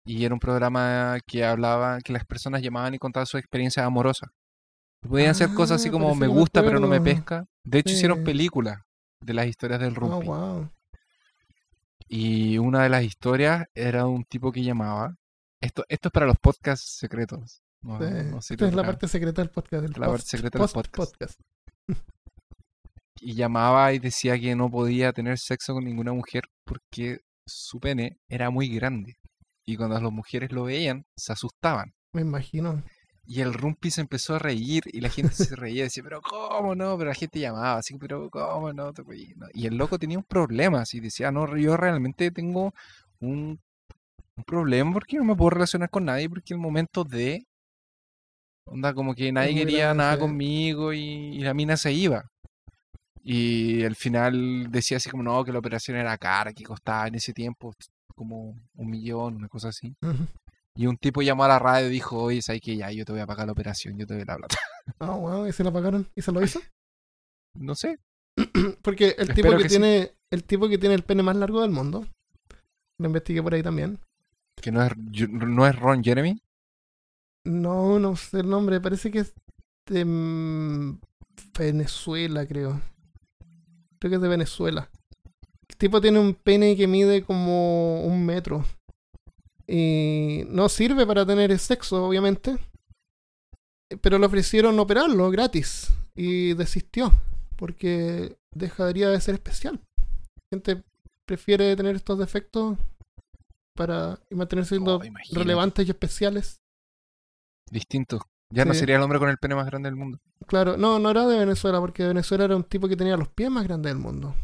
Y 0.04 0.24
era 0.24 0.32
un 0.34 0.40
programa 0.40 1.18
que 1.26 1.44
hablaba, 1.44 2.00
que 2.00 2.12
las 2.12 2.24
personas 2.24 2.62
llamaban 2.62 2.94
y 2.94 2.98
contaban 2.98 3.26
sus 3.26 3.40
experiencias 3.40 3.84
amorosas. 3.84 4.30
Podían 5.00 5.34
ser 5.34 5.52
cosas 5.52 5.80
así 5.80 5.88
Ah, 5.88 5.92
como 5.92 6.14
me 6.14 6.26
gusta 6.26 6.62
pero 6.62 6.80
no 6.80 6.86
me 6.88 7.00
pesca. 7.00 7.44
De 7.64 7.78
hecho 7.80 7.92
hicieron 7.92 8.24
películas 8.24 8.78
de 9.20 9.34
las 9.34 9.46
historias 9.46 9.80
del 9.80 9.94
Oh, 10.00 10.20
wow. 10.22 10.70
Y 12.08 12.58
una 12.58 12.82
de 12.84 12.88
las 12.88 13.02
historias 13.02 13.66
era 13.74 14.06
un 14.06 14.24
tipo 14.24 14.52
que 14.52 14.62
llamaba. 14.62 15.16
Esto, 15.60 15.84
esto 15.88 16.08
es 16.08 16.12
para 16.12 16.26
los 16.26 16.36
podcasts 16.38 16.96
secretos. 16.98 17.62
No, 17.82 17.98
Sí. 17.98 18.04
no 18.30 18.38
Esta 18.38 18.66
es 18.68 18.74
la 18.74 18.84
parte 18.84 19.08
secreta 19.08 19.42
del 19.42 19.50
podcast. 19.50 19.82
del 19.82 19.92
La 19.92 20.06
parte 20.06 20.12
post- 20.12 20.28
secreta 20.28 20.58
del 20.58 20.68
podcast. 20.68 21.40
Y 23.20 23.34
llamaba 23.34 23.92
y 23.92 23.98
decía 23.98 24.38
que 24.38 24.54
no 24.54 24.70
podía 24.70 25.12
tener 25.12 25.38
sexo 25.38 25.74
con 25.74 25.84
ninguna 25.84 26.12
mujer 26.12 26.44
porque 26.64 27.20
su 27.46 27.80
pene 27.80 28.18
era 28.28 28.50
muy 28.50 28.68
grande. 28.68 29.16
Y 29.64 29.76
cuando 29.76 30.00
las 30.00 30.12
mujeres 30.12 30.52
lo 30.52 30.64
veían, 30.64 31.04
se 31.16 31.32
asustaban. 31.32 31.94
Me 32.12 32.22
imagino. 32.22 32.82
Y 33.26 33.40
el 33.40 33.52
Rumpi 33.52 33.90
se 33.90 34.00
empezó 34.02 34.36
a 34.36 34.38
reír 34.38 34.84
y 34.86 35.00
la 35.00 35.08
gente 35.08 35.34
se 35.34 35.56
reía 35.56 35.80
y 35.80 35.84
decía, 35.84 36.02
pero 36.04 36.20
¿cómo 36.22 36.76
no? 36.76 36.96
Pero 36.96 37.10
la 37.10 37.14
gente 37.14 37.40
llamaba 37.40 37.78
así, 37.78 37.96
pero 37.98 38.30
¿cómo 38.30 38.72
no? 38.72 38.92
te 38.92 39.02
reí?". 39.02 39.32
No. 39.36 39.46
Y 39.52 39.66
el 39.66 39.76
loco 39.76 39.98
tenía 39.98 40.18
un 40.18 40.24
problema, 40.24 40.82
así 40.82 41.00
decía, 41.00 41.32
no, 41.32 41.56
yo 41.56 41.76
realmente 41.76 42.30
tengo 42.30 42.72
un, 43.20 43.60
un 44.36 44.44
problema 44.44 44.92
porque 44.92 45.16
no 45.16 45.24
me 45.24 45.34
puedo 45.34 45.50
relacionar 45.50 45.90
con 45.90 46.04
nadie 46.04 46.28
porque 46.28 46.54
el 46.54 46.60
momento 46.60 47.02
de... 47.02 47.44
Onda, 48.68 48.94
como 48.94 49.14
que 49.14 49.30
nadie 49.32 49.54
quería 49.54 49.86
grande, 49.86 50.02
nada 50.02 50.18
conmigo 50.18 50.92
y, 50.92 51.00
y 51.00 51.40
la 51.40 51.54
mina 51.54 51.76
se 51.76 51.92
iba. 51.92 52.30
Y 53.28 53.82
al 53.82 53.96
final 53.96 54.70
decía 54.70 54.98
así 54.98 55.10
como, 55.10 55.24
no, 55.24 55.44
que 55.44 55.50
la 55.50 55.58
operación 55.58 55.96
era 55.96 56.16
cara, 56.16 56.52
que 56.52 56.62
costaba 56.62 57.08
en 57.08 57.16
ese 57.16 57.32
tiempo 57.32 57.74
como 58.14 58.56
un 58.76 58.88
millón, 58.88 59.34
una 59.34 59.48
cosa 59.48 59.70
así. 59.70 59.96
Y 60.76 60.86
un 60.86 60.96
tipo 60.96 61.22
llamó 61.22 61.42
a 61.42 61.48
la 61.48 61.58
radio 61.58 61.88
y 61.88 61.90
dijo, 61.90 62.22
oye, 62.22 62.40
¿sabes 62.40 62.60
que 62.60 62.76
Ya, 62.76 62.92
yo 62.92 63.04
te 63.04 63.10
voy 63.10 63.20
a 63.20 63.26
pagar 63.26 63.46
la 63.46 63.52
operación, 63.52 63.98
yo 63.98 64.06
te 64.06 64.14
doy 64.14 64.24
la 64.24 64.36
plata. 64.36 64.56
Ah, 65.00 65.16
wow. 65.16 65.44
¿Y 65.48 65.52
se 65.52 65.64
la 65.64 65.72
pagaron? 65.72 66.08
¿Y 66.14 66.22
se 66.22 66.30
lo 66.30 66.40
hizo? 66.40 66.60
No 67.58 67.74
sé. 67.74 67.98
Porque 68.82 69.16
el 69.18 69.34
tipo 69.34 69.56
que, 69.56 69.64
sí. 69.64 69.68
tiene 69.70 70.12
el 70.30 70.44
tipo 70.44 70.68
que 70.68 70.78
tiene 70.78 70.94
el 70.94 71.02
pene 71.02 71.24
más 71.24 71.34
largo 71.34 71.62
del 71.62 71.72
mundo, 71.72 72.06
lo 72.98 73.06
investigué 73.06 73.42
por 73.42 73.54
ahí 73.54 73.62
también. 73.64 73.98
Que 74.62 74.70
no 74.70 74.84
es, 74.84 74.92
no 75.28 75.66
es 75.66 75.74
Ron 75.74 76.04
Jeremy. 76.04 76.40
No, 77.44 77.98
no 77.98 78.14
sé 78.14 78.38
el 78.38 78.48
nombre, 78.48 78.80
parece 78.80 79.10
que 79.10 79.20
es 79.20 79.34
de 79.86 80.04
mm, 80.04 81.00
Venezuela, 81.58 82.46
creo. 82.46 82.80
Creo 83.98 84.10
que 84.10 84.16
es 84.16 84.22
de 84.22 84.28
Venezuela. 84.28 84.90
El 85.68 85.76
tipo 85.76 86.00
tiene 86.00 86.18
un 86.18 86.34
pene 86.34 86.76
que 86.76 86.86
mide 86.86 87.22
como 87.24 88.02
un 88.04 88.24
metro. 88.24 88.64
Y 89.66 90.44
no 90.48 90.68
sirve 90.68 91.06
para 91.06 91.26
tener 91.26 91.56
sexo, 91.58 92.04
obviamente. 92.06 92.56
Pero 94.00 94.18
le 94.18 94.26
ofrecieron 94.26 94.78
operarlo 94.78 95.30
gratis. 95.30 95.92
Y 96.14 96.54
desistió. 96.54 97.12
Porque 97.56 98.36
dejaría 98.52 99.08
de 99.08 99.20
ser 99.20 99.34
especial. 99.34 99.80
La 99.98 100.42
gente 100.50 100.82
prefiere 101.24 101.74
tener 101.74 101.96
estos 101.96 102.18
defectos 102.18 102.78
para 103.74 104.18
mantenerse 104.30 104.76
siendo 104.76 104.98
Oh, 104.98 105.04
imagínate. 105.04 105.38
relevantes 105.38 105.86
y 105.86 105.90
especiales. 105.90 106.60
Distinto. 107.70 108.20
Ya 108.50 108.64
no 108.64 108.74
sería 108.74 108.96
el 108.96 109.02
hombre 109.02 109.18
con 109.18 109.28
el 109.28 109.38
pene 109.38 109.54
más 109.54 109.66
grande 109.66 109.88
del 109.88 109.96
mundo. 109.96 110.18
Claro, 110.46 110.76
no, 110.76 110.98
no 110.98 111.10
era 111.10 111.26
de 111.26 111.38
Venezuela, 111.38 111.80
porque 111.80 112.06
Venezuela 112.06 112.44
era 112.44 112.56
un 112.56 112.64
tipo 112.64 112.88
que 112.88 112.96
tenía 112.96 113.16
los 113.16 113.28
pies 113.28 113.50
más 113.50 113.64
grandes 113.64 113.90
del 113.92 114.00
mundo. 114.00 114.34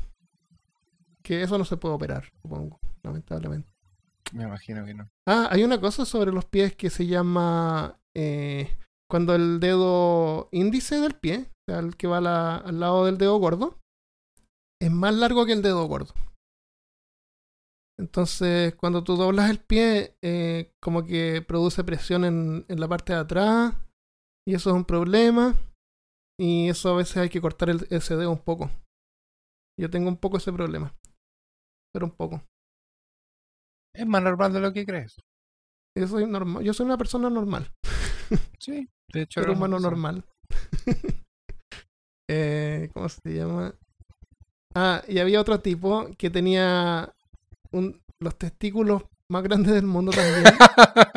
Que 1.22 1.42
eso 1.42 1.56
no 1.56 1.64
se 1.64 1.76
puede 1.76 1.94
operar, 1.94 2.24
supongo, 2.42 2.80
lamentablemente. 3.02 3.68
Me 4.32 4.44
imagino 4.44 4.84
que 4.84 4.94
no. 4.94 5.08
Ah, 5.26 5.48
hay 5.50 5.62
una 5.62 5.80
cosa 5.80 6.04
sobre 6.04 6.32
los 6.32 6.44
pies 6.46 6.74
que 6.74 6.90
se 6.90 7.06
llama 7.06 7.96
eh, 8.14 8.76
cuando 9.08 9.34
el 9.34 9.60
dedo 9.60 10.48
índice 10.50 10.96
del 11.00 11.14
pie, 11.14 11.46
o 11.68 11.70
sea, 11.70 11.78
el 11.80 11.96
que 11.96 12.06
va 12.08 12.20
la- 12.20 12.56
al 12.56 12.80
lado 12.80 13.04
del 13.06 13.18
dedo 13.18 13.36
gordo, 13.38 13.78
es 14.80 14.90
más 14.90 15.14
largo 15.14 15.46
que 15.46 15.52
el 15.52 15.62
dedo 15.62 15.86
gordo. 15.86 16.12
Entonces, 17.98 18.74
cuando 18.74 19.04
tú 19.04 19.16
doblas 19.16 19.50
el 19.50 19.58
pie, 19.60 20.16
eh, 20.22 20.72
como 20.80 21.04
que 21.04 21.44
produce 21.46 21.84
presión 21.84 22.24
en, 22.24 22.64
en 22.68 22.80
la 22.80 22.88
parte 22.88 23.12
de 23.12 23.18
atrás, 23.20 23.74
y 24.46 24.54
eso 24.54 24.70
es 24.70 24.76
un 24.76 24.84
problema, 24.84 25.54
y 26.38 26.68
eso 26.68 26.90
a 26.90 26.96
veces 26.96 27.16
hay 27.18 27.28
que 27.28 27.40
cortar 27.40 27.70
el, 27.70 27.86
ese 27.90 28.16
dedo 28.16 28.30
un 28.30 28.42
poco. 28.42 28.70
Yo 29.80 29.90
tengo 29.90 30.08
un 30.08 30.16
poco 30.16 30.36
ese 30.36 30.52
problema, 30.52 30.94
pero 31.92 32.06
un 32.06 32.12
poco. 32.12 32.42
Es 33.94 34.06
más 34.06 34.22
normal 34.22 34.52
de 34.52 34.60
lo 34.60 34.72
que 34.72 34.86
crees. 34.86 35.16
Yo 35.96 36.06
soy, 36.06 36.26
normal, 36.26 36.64
yo 36.64 36.72
soy 36.72 36.86
una 36.86 36.98
persona 36.98 37.28
normal. 37.30 37.70
Sí. 38.58 38.88
De 39.12 39.22
hecho, 39.22 39.42
ser 39.42 39.50
humano 39.50 39.78
normal. 39.78 40.24
eh, 42.30 42.88
¿Cómo 42.94 43.08
se 43.08 43.20
llama? 43.34 43.74
Ah, 44.74 45.02
y 45.06 45.18
había 45.18 45.40
otro 45.40 45.60
tipo 45.60 46.08
que 46.16 46.30
tenía 46.30 47.12
un- 47.72 48.00
los 48.20 48.38
testículos 48.38 49.02
más 49.32 49.42
grandes 49.42 49.72
del 49.72 49.86
mundo 49.86 50.12
también. 50.12 50.44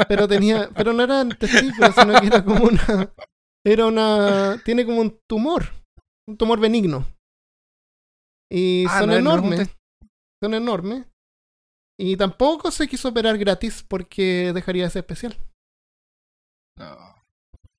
pero 0.08 0.28
tenía, 0.28 0.70
pero 0.76 0.94
no 0.94 1.04
eran 1.04 1.30
testículos, 1.30 1.94
sino 1.96 2.20
que 2.22 2.28
era 2.28 2.44
como 2.44 2.64
una, 2.66 3.14
era 3.66 3.86
una, 3.86 4.62
tiene 4.64 4.86
como 4.86 5.02
un 5.02 5.20
tumor, 5.30 5.66
un 6.28 6.38
tumor 6.38 6.60
benigno. 6.60 7.06
Y 8.52 8.86
Ah, 8.90 9.00
son 9.00 9.10
no 9.10 9.14
no 9.16 9.20
enormes, 9.20 9.70
son 10.42 10.54
enormes. 10.54 11.06
Y 12.00 12.18
tampoco 12.18 12.72
se 12.72 12.88
quiso 12.88 13.10
operar 13.10 13.38
gratis 13.38 13.84
porque 13.88 14.52
dejaría 14.54 14.84
de 14.84 14.90
ser 14.90 15.00
especial. 15.02 15.38
No, 16.78 17.16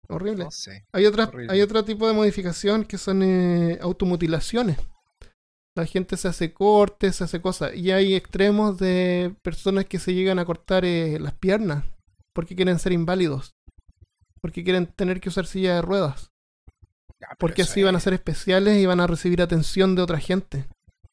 Horrible. 0.09 0.45
no 0.45 0.51
sé. 0.51 0.87
Hay, 0.95 1.05
otra, 1.07 1.25
Horrible. 1.25 1.53
hay 1.53 1.61
otro 1.63 1.85
tipo 1.85 2.07
de 2.09 2.15
modificación 2.15 2.85
que 2.85 2.97
son 2.99 3.23
eh, 3.23 3.79
automutilaciones. 3.83 4.79
La 5.77 5.85
gente 5.85 6.17
se 6.17 6.27
hace 6.27 6.55
cortes, 6.55 7.17
se 7.17 7.25
hace 7.25 7.43
cosas. 7.43 7.75
Y 7.75 7.91
hay 7.91 8.15
extremos 8.15 8.79
de 8.79 9.37
personas 9.43 9.85
que 9.85 9.99
se 9.99 10.15
llegan 10.15 10.39
a 10.39 10.47
cortar 10.47 10.87
eh, 10.87 11.19
las 11.21 11.35
piernas 11.35 11.85
porque 12.33 12.57
quieren 12.57 12.79
ser 12.79 12.93
inválidos. 12.93 13.55
Porque 14.41 14.65
quieren 14.65 14.87
tener 14.87 15.21
que 15.21 15.29
usar 15.29 15.47
silla 15.47 15.75
de 15.75 15.83
ruedas. 15.83 16.33
Ya, 17.21 17.29
Porque 17.39 17.61
así 17.61 17.83
van 17.83 17.95
a 17.95 18.01
ser 18.01 18.15
especiales 18.15 18.79
y 18.79 18.87
van 18.87 19.01
a 19.01 19.07
recibir 19.07 19.43
atención 19.43 19.95
de 19.95 20.03
otra 20.03 20.19
gente. 20.19 20.67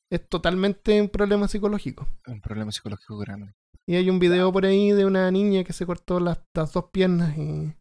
Es 0.09 0.27
totalmente 0.29 1.01
un 1.01 1.09
problema 1.09 1.49
psicológico. 1.49 2.07
un 2.27 2.39
problema 2.39 2.71
psicológico 2.71 3.17
grande. 3.17 3.53
Y 3.85 3.95
hay 3.95 4.09
un 4.09 4.19
video 4.19 4.53
por 4.53 4.65
ahí 4.65 4.91
de 4.91 5.05
una 5.05 5.29
niña 5.29 5.65
que 5.65 5.73
se 5.73 5.85
cortó 5.85 6.21
las, 6.21 6.39
las 6.53 6.71
dos 6.71 6.85
piernas 6.91 7.37
y. 7.37 7.75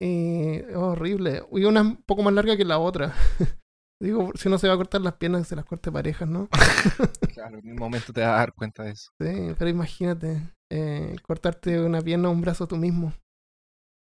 y 0.00 0.54
es 0.56 0.74
horrible. 0.74 1.44
Y 1.52 1.62
una 1.62 1.82
un 1.82 2.02
poco 2.02 2.24
más 2.24 2.34
larga 2.34 2.56
que 2.56 2.64
la 2.64 2.78
otra. 2.78 3.14
Digo, 4.00 4.30
si 4.36 4.46
uno 4.48 4.58
se 4.58 4.68
va 4.68 4.74
a 4.74 4.76
cortar 4.76 5.00
las 5.00 5.14
piernas, 5.14 5.48
se 5.48 5.56
las 5.56 5.64
corte 5.64 5.90
parejas, 5.90 6.28
¿no? 6.28 6.48
Claro, 7.34 7.58
en 7.58 7.70
un 7.70 7.76
momento 7.76 8.12
te 8.12 8.20
vas 8.20 8.30
a 8.30 8.38
dar 8.38 8.52
cuenta 8.52 8.84
de 8.84 8.90
eso. 8.92 9.10
Sí, 9.20 9.54
pero 9.58 9.70
imagínate, 9.70 10.40
eh, 10.70 11.16
cortarte 11.22 11.80
una 11.80 12.00
pierna 12.00 12.28
o 12.28 12.32
un 12.32 12.40
brazo 12.40 12.66
tú 12.66 12.76
mismo. 12.76 13.12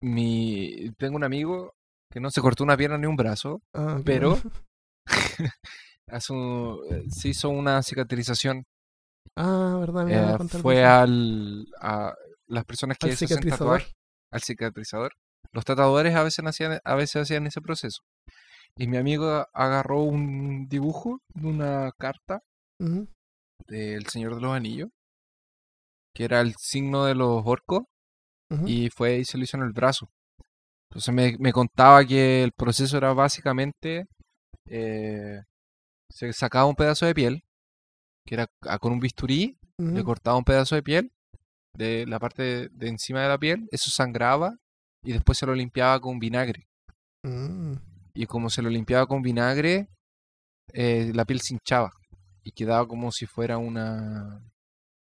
Mi... 0.02 0.90
Tengo 0.98 1.16
un 1.16 1.24
amigo 1.24 1.72
que 2.10 2.20
no 2.20 2.30
se 2.30 2.40
cortó 2.40 2.64
una 2.64 2.76
pierna 2.76 2.98
ni 2.98 3.06
un 3.06 3.16
brazo, 3.16 3.62
Ah, 3.74 4.00
pero 4.04 4.36
eh, 6.90 7.04
se 7.10 7.28
hizo 7.28 7.48
una 7.48 7.82
cicatrización. 7.82 8.64
Ah, 9.36 9.78
verdad, 9.80 10.04
me 10.04 10.12
iba 10.12 10.34
a 10.34 10.34
Eh, 10.34 10.48
fue 10.60 10.84
al, 10.84 11.66
a 11.80 12.14
las 12.48 12.64
personas 12.64 12.98
que 12.98 13.06
Al 13.06 13.16
se 13.16 13.24
hacen 13.24 13.38
cicatrizador. 13.38 13.80
tatuar, 13.80 13.94
al 14.30 14.42
cicatrizador. 14.42 15.12
Los 15.52 15.64
tatuadores 15.64 16.14
a 16.14 16.22
veces 16.22 16.44
hacían, 16.44 16.78
a 16.84 16.94
veces 16.94 17.22
hacían 17.22 17.46
ese 17.46 17.60
proceso. 17.60 18.02
Y 18.76 18.86
mi 18.86 18.96
amigo 18.96 19.46
agarró 19.52 20.02
un 20.02 20.66
dibujo 20.68 21.20
de 21.34 21.46
una 21.46 21.92
carta 21.98 22.42
del 23.66 24.06
Señor 24.06 24.34
de 24.34 24.40
los 24.40 24.52
Anillos, 24.52 24.90
que 26.14 26.24
era 26.24 26.40
el 26.40 26.54
signo 26.58 27.04
de 27.04 27.14
los 27.14 27.42
orcos, 27.44 27.84
y 28.68 28.90
fue 28.90 29.18
y 29.18 29.24
se 29.24 29.38
lo 29.38 29.44
hizo 29.44 29.56
en 29.56 29.62
el 29.62 29.72
brazo. 29.72 30.10
Entonces 30.90 31.14
me, 31.14 31.36
me 31.38 31.52
contaba 31.52 32.04
que 32.04 32.42
el 32.42 32.52
proceso 32.52 32.96
era 32.98 33.12
básicamente, 33.14 34.06
eh, 34.66 35.40
se 36.10 36.32
sacaba 36.32 36.66
un 36.66 36.74
pedazo 36.76 37.06
de 37.06 37.14
piel, 37.14 37.44
que 38.26 38.34
era 38.36 38.46
a- 38.62 38.78
con 38.78 38.92
un 38.92 39.00
bisturí, 39.00 39.58
le 39.94 40.04
cortaba 40.04 40.36
un 40.36 40.44
pedazo 40.44 40.74
de 40.76 40.82
piel, 40.82 41.12
de 41.74 42.06
la 42.06 42.18
parte 42.18 42.42
de, 42.42 42.68
de 42.70 42.88
encima 42.88 43.22
de 43.22 43.28
la 43.28 43.38
piel, 43.38 43.68
eso 43.72 43.90
sangraba, 43.90 44.56
y 45.02 45.12
después 45.12 45.38
se 45.38 45.46
lo 45.46 45.54
limpiaba 45.54 45.98
con 46.00 46.18
vinagre. 46.18 46.68
Mm, 47.24 47.74
Y 48.14 48.26
como 48.26 48.50
se 48.50 48.62
lo 48.62 48.68
limpiaba 48.68 49.06
con 49.06 49.22
vinagre, 49.22 49.88
eh, 50.72 51.12
la 51.14 51.24
piel 51.24 51.40
se 51.40 51.54
hinchaba, 51.54 51.90
y 52.42 52.52
quedaba 52.52 52.86
como 52.86 53.10
si 53.12 53.26
fuera 53.26 53.58
una... 53.58 54.40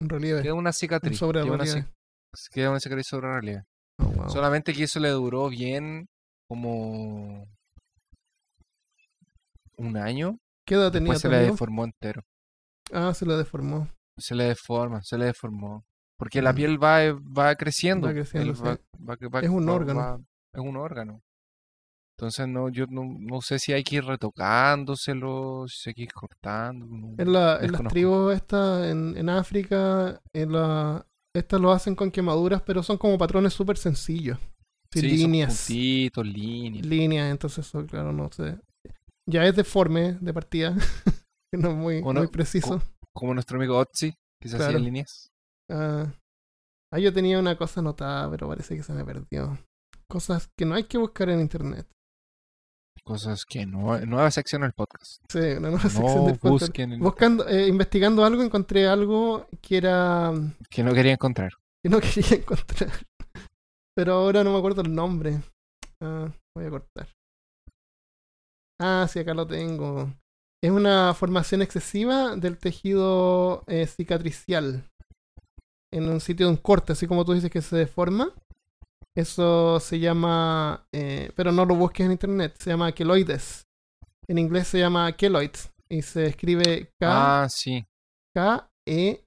un 0.00 0.08
relieve. 0.08 0.42
Queda 0.42 0.54
una 0.54 0.70
Un 0.70 0.74
cicatriz. 0.74 1.18
sobre 1.18 1.42
queda 1.42 1.52
una, 1.52 1.64
cic- 1.64 1.90
queda 2.50 2.70
una 2.70 2.80
cicatriz 2.80 3.06
sobre 3.06 3.28
relieve. 3.32 3.64
Oh, 3.98 4.04
wow. 4.10 4.28
Solamente 4.30 4.72
que 4.72 4.84
eso 4.84 5.00
le 5.00 5.10
duró 5.10 5.48
bien 5.48 6.06
como 6.48 7.46
un 9.78 9.96
año. 9.96 10.38
¿Qué 10.66 10.74
edad 10.74 10.92
tenía 10.92 11.16
se 11.16 11.28
le 11.28 11.38
deformó 11.38 11.84
entero. 11.84 12.22
Ah, 12.92 13.14
se 13.14 13.26
lo 13.26 13.36
deformó. 13.36 13.88
Se 14.18 14.34
le 14.34 14.44
deforma, 14.44 15.02
se 15.02 15.16
le 15.18 15.26
deformó. 15.26 15.84
Porque 16.18 16.42
la 16.42 16.52
Mm. 16.52 16.56
piel 16.56 16.82
va, 16.82 16.98
va 17.36 17.54
creciendo. 17.56 18.06
Va 18.06 18.12
creciendo, 18.12 18.50
él 18.50 18.56
sí. 18.56 18.62
va- 18.62 18.78
va- 19.08 19.28
va- 19.28 19.40
Es 19.40 19.48
un 19.48 19.68
órgano. 19.68 20.24
es 20.52 20.60
un 20.60 20.76
órgano. 20.76 21.20
Entonces 22.22 22.46
no, 22.46 22.68
yo 22.68 22.86
no, 22.88 23.02
no 23.18 23.40
sé 23.40 23.58
si 23.58 23.72
hay 23.72 23.82
que 23.82 23.96
ir 23.96 24.04
retocándoselo, 24.04 25.64
si 25.66 25.90
hay 25.90 25.94
que 25.94 26.02
ir 26.02 26.12
cortando. 26.12 26.86
no- 26.86 27.16
En, 27.18 27.32
la, 27.32 27.58
en 27.60 27.72
las 27.72 27.82
tribus 27.88 28.32
estas, 28.32 28.86
en, 28.86 29.16
en 29.16 29.28
África, 29.28 30.20
en 30.32 30.52
la, 30.52 31.04
estas 31.34 31.60
lo 31.60 31.72
hacen 31.72 31.96
con 31.96 32.12
quemaduras, 32.12 32.62
pero 32.62 32.80
son 32.84 32.96
como 32.96 33.18
patrones 33.18 33.52
súper 33.54 33.76
sencillos. 33.76 34.38
Sí, 34.92 35.00
son 35.00 35.10
líneas. 35.10 35.64
puntitos, 35.66 36.24
líneas. 36.24 36.86
líneas, 36.86 37.30
entonces 37.32 37.66
eso, 37.66 37.84
claro, 37.86 38.12
no 38.12 38.30
sé. 38.30 38.56
Ya 39.28 39.44
es 39.44 39.56
deforme 39.56 40.12
de 40.20 40.32
partida, 40.32 40.76
que 41.52 41.58
no 41.58 41.70
es 41.70 41.76
muy, 41.76 42.00
Bueno, 42.02 42.20
muy 42.20 42.28
preciso. 42.28 42.80
Como 43.12 43.34
nuestro 43.34 43.56
amigo 43.56 43.76
Otzi, 43.76 44.14
que 44.40 44.48
se 44.48 44.54
hacía 44.54 44.68
Claro. 44.68 44.84
líneas. 44.84 45.26
Ah, 45.68 46.06
ah, 46.92 46.98
yo 47.00 47.12
tenía 47.12 47.40
una 47.40 47.56
cosa 47.58 47.80
anotada, 47.80 48.30
pero 48.30 48.46
parece 48.46 48.76
que 48.76 48.84
se 48.84 48.92
me 48.92 49.04
perdió. 49.04 49.58
Cosas 50.08 50.48
que 50.56 50.64
no 50.66 50.76
hay 50.76 50.84
que 50.84 50.98
buscar 50.98 51.28
en 51.28 51.40
internet. 51.40 51.88
Cosas 53.04 53.44
que 53.44 53.66
no. 53.66 53.98
Nueva 54.06 54.30
sección 54.30 54.62
del 54.62 54.72
podcast. 54.72 55.22
Sí, 55.28 55.38
una 55.38 55.70
nueva 55.70 55.80
sección 55.80 56.26
del 56.26 56.38
podcast. 56.38 56.68
busquen. 56.68 56.98
Buscando, 57.00 57.48
eh, 57.48 57.66
investigando 57.66 58.24
algo, 58.24 58.42
encontré 58.42 58.86
algo 58.86 59.46
que 59.60 59.76
era 59.78 60.32
Que 60.70 60.82
no 60.84 60.92
quería 60.94 61.12
encontrar. 61.12 61.52
que 61.82 61.90
no 61.90 62.00
quería 62.00 62.36
encontrar. 62.38 62.90
Pero 63.94 64.14
ahora 64.14 64.44
no 64.44 64.52
me 64.52 64.58
acuerdo 64.58 64.82
el 64.82 64.94
nombre. 64.94 65.40
Ah, 66.00 66.30
voy 66.56 66.66
a 66.66 66.70
cortar. 66.70 67.08
Ah, 68.80 69.06
sí, 69.10 69.18
acá 69.18 69.34
lo 69.34 69.46
tengo. 69.46 70.08
Es 70.62 70.70
una 70.70 71.12
formación 71.14 71.60
excesiva 71.60 72.36
del 72.36 72.56
tejido 72.56 73.64
eh, 73.66 73.86
cicatricial. 73.86 74.84
En 75.92 76.08
un 76.08 76.20
sitio 76.20 76.46
de 76.46 76.52
un 76.52 76.56
corte, 76.58 76.92
así 76.92 77.06
como 77.06 77.24
tú 77.24 77.32
dices 77.34 77.50
que 77.50 77.60
se 77.62 77.76
deforma. 77.76 78.32
Eso 79.16 79.78
se 79.80 79.98
llama, 79.98 80.86
eh, 80.92 81.30
pero 81.36 81.52
no 81.52 81.64
lo 81.66 81.74
busques 81.74 82.06
en 82.06 82.12
internet, 82.12 82.56
se 82.58 82.70
llama 82.70 82.92
queloides. 82.92 83.66
En 84.28 84.38
inglés 84.38 84.68
se 84.68 84.78
llama 84.78 85.12
keloid 85.12 85.50
y 85.90 86.00
se 86.02 86.26
escribe 86.26 86.90
K 87.00 87.42
Ah, 87.42 87.48
sí. 87.48 87.84
K-E-L-O-I-D 88.34 89.18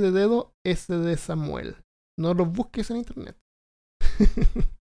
de 0.00 0.10
dedo 0.12 0.52
S 0.64 0.92
de 0.94 1.16
Samuel. 1.16 1.76
No 2.18 2.34
lo 2.34 2.44
busques 2.46 2.90
en 2.90 2.98
internet. 2.98 3.36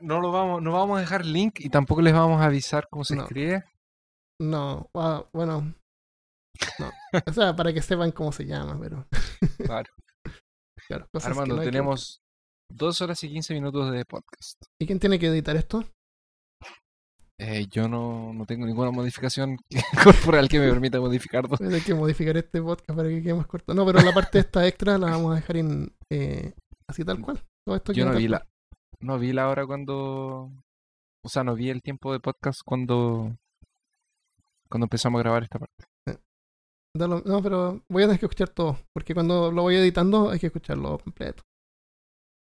No 0.00 0.20
lo 0.20 0.32
vamos, 0.32 0.62
no 0.62 0.72
vamos 0.72 0.96
a 0.96 1.00
dejar 1.00 1.26
link 1.26 1.60
y 1.60 1.68
tampoco 1.68 2.00
les 2.00 2.14
vamos 2.14 2.40
a 2.40 2.46
avisar 2.46 2.88
cómo 2.90 3.04
se 3.04 3.14
No. 3.14 3.22
escribe. 3.24 3.62
No, 4.40 4.88
ah, 4.94 5.28
bueno. 5.34 5.74
No. 6.78 6.90
O 7.26 7.32
sea, 7.32 7.54
para 7.54 7.74
que 7.74 7.82
sepan 7.82 8.10
cómo 8.12 8.32
se 8.32 8.46
llama, 8.46 8.78
pero. 8.80 9.06
Claro. 9.64 9.90
Claro, 10.86 11.08
cosas 11.12 11.28
que 11.28 11.32
Armando, 11.32 11.54
no 11.56 11.60
hay 11.60 11.66
que 11.66 11.72
tenemos 11.72 12.20
dos 12.68 13.00
horas 13.00 13.22
y 13.24 13.28
15 13.28 13.54
minutos 13.54 13.92
de 13.92 14.04
podcast. 14.04 14.62
¿Y 14.80 14.86
quién 14.86 14.98
tiene 14.98 15.18
que 15.18 15.26
editar 15.26 15.56
esto? 15.56 15.84
Eh, 17.38 17.66
yo 17.70 17.86
no, 17.86 18.32
no 18.32 18.46
tengo 18.46 18.64
ninguna 18.64 18.90
modificación 18.90 19.58
corporal 20.04 20.48
que 20.48 20.58
me 20.58 20.70
permita 20.70 21.00
modificar 21.00 21.46
dos. 21.46 21.58
Voy 21.60 21.66
a 21.66 21.70
tener 21.70 21.84
que 21.84 21.94
modificar 21.94 22.36
este 22.36 22.62
podcast 22.62 22.96
para 22.96 23.08
que 23.08 23.22
quede 23.22 23.34
más 23.34 23.46
corto. 23.46 23.74
No, 23.74 23.84
pero 23.84 24.00
la 24.00 24.14
parte 24.14 24.38
esta 24.38 24.66
extra 24.66 24.96
la 24.96 25.10
vamos 25.10 25.32
a 25.32 25.36
dejar 25.36 25.56
en, 25.58 25.94
eh, 26.10 26.54
así 26.88 27.04
tal 27.04 27.20
cual. 27.20 27.42
Todo 27.66 27.76
esto 27.76 27.92
Yo 27.92 28.06
no 28.06 28.12
vi 28.12 28.28
cual. 28.28 28.30
la, 28.30 28.46
no 29.00 29.18
vi 29.18 29.32
la 29.32 29.48
hora 29.48 29.66
cuando, 29.66 30.50
o 31.22 31.28
sea, 31.28 31.44
no 31.44 31.54
vi 31.54 31.68
el 31.68 31.82
tiempo 31.82 32.12
de 32.12 32.20
podcast 32.20 32.60
cuando, 32.64 33.36
cuando 34.70 34.86
empezamos 34.86 35.18
a 35.18 35.22
grabar 35.22 35.42
esta 35.42 35.58
parte. 35.58 35.84
No, 36.96 37.42
pero 37.42 37.82
voy 37.90 38.02
a 38.02 38.06
tener 38.06 38.20
que 38.20 38.26
escuchar 38.26 38.48
todo, 38.50 38.78
porque 38.94 39.14
cuando 39.14 39.50
lo 39.52 39.62
voy 39.62 39.76
editando 39.76 40.30
hay 40.30 40.38
que 40.38 40.46
escucharlo 40.46 40.98
completo. 40.98 41.42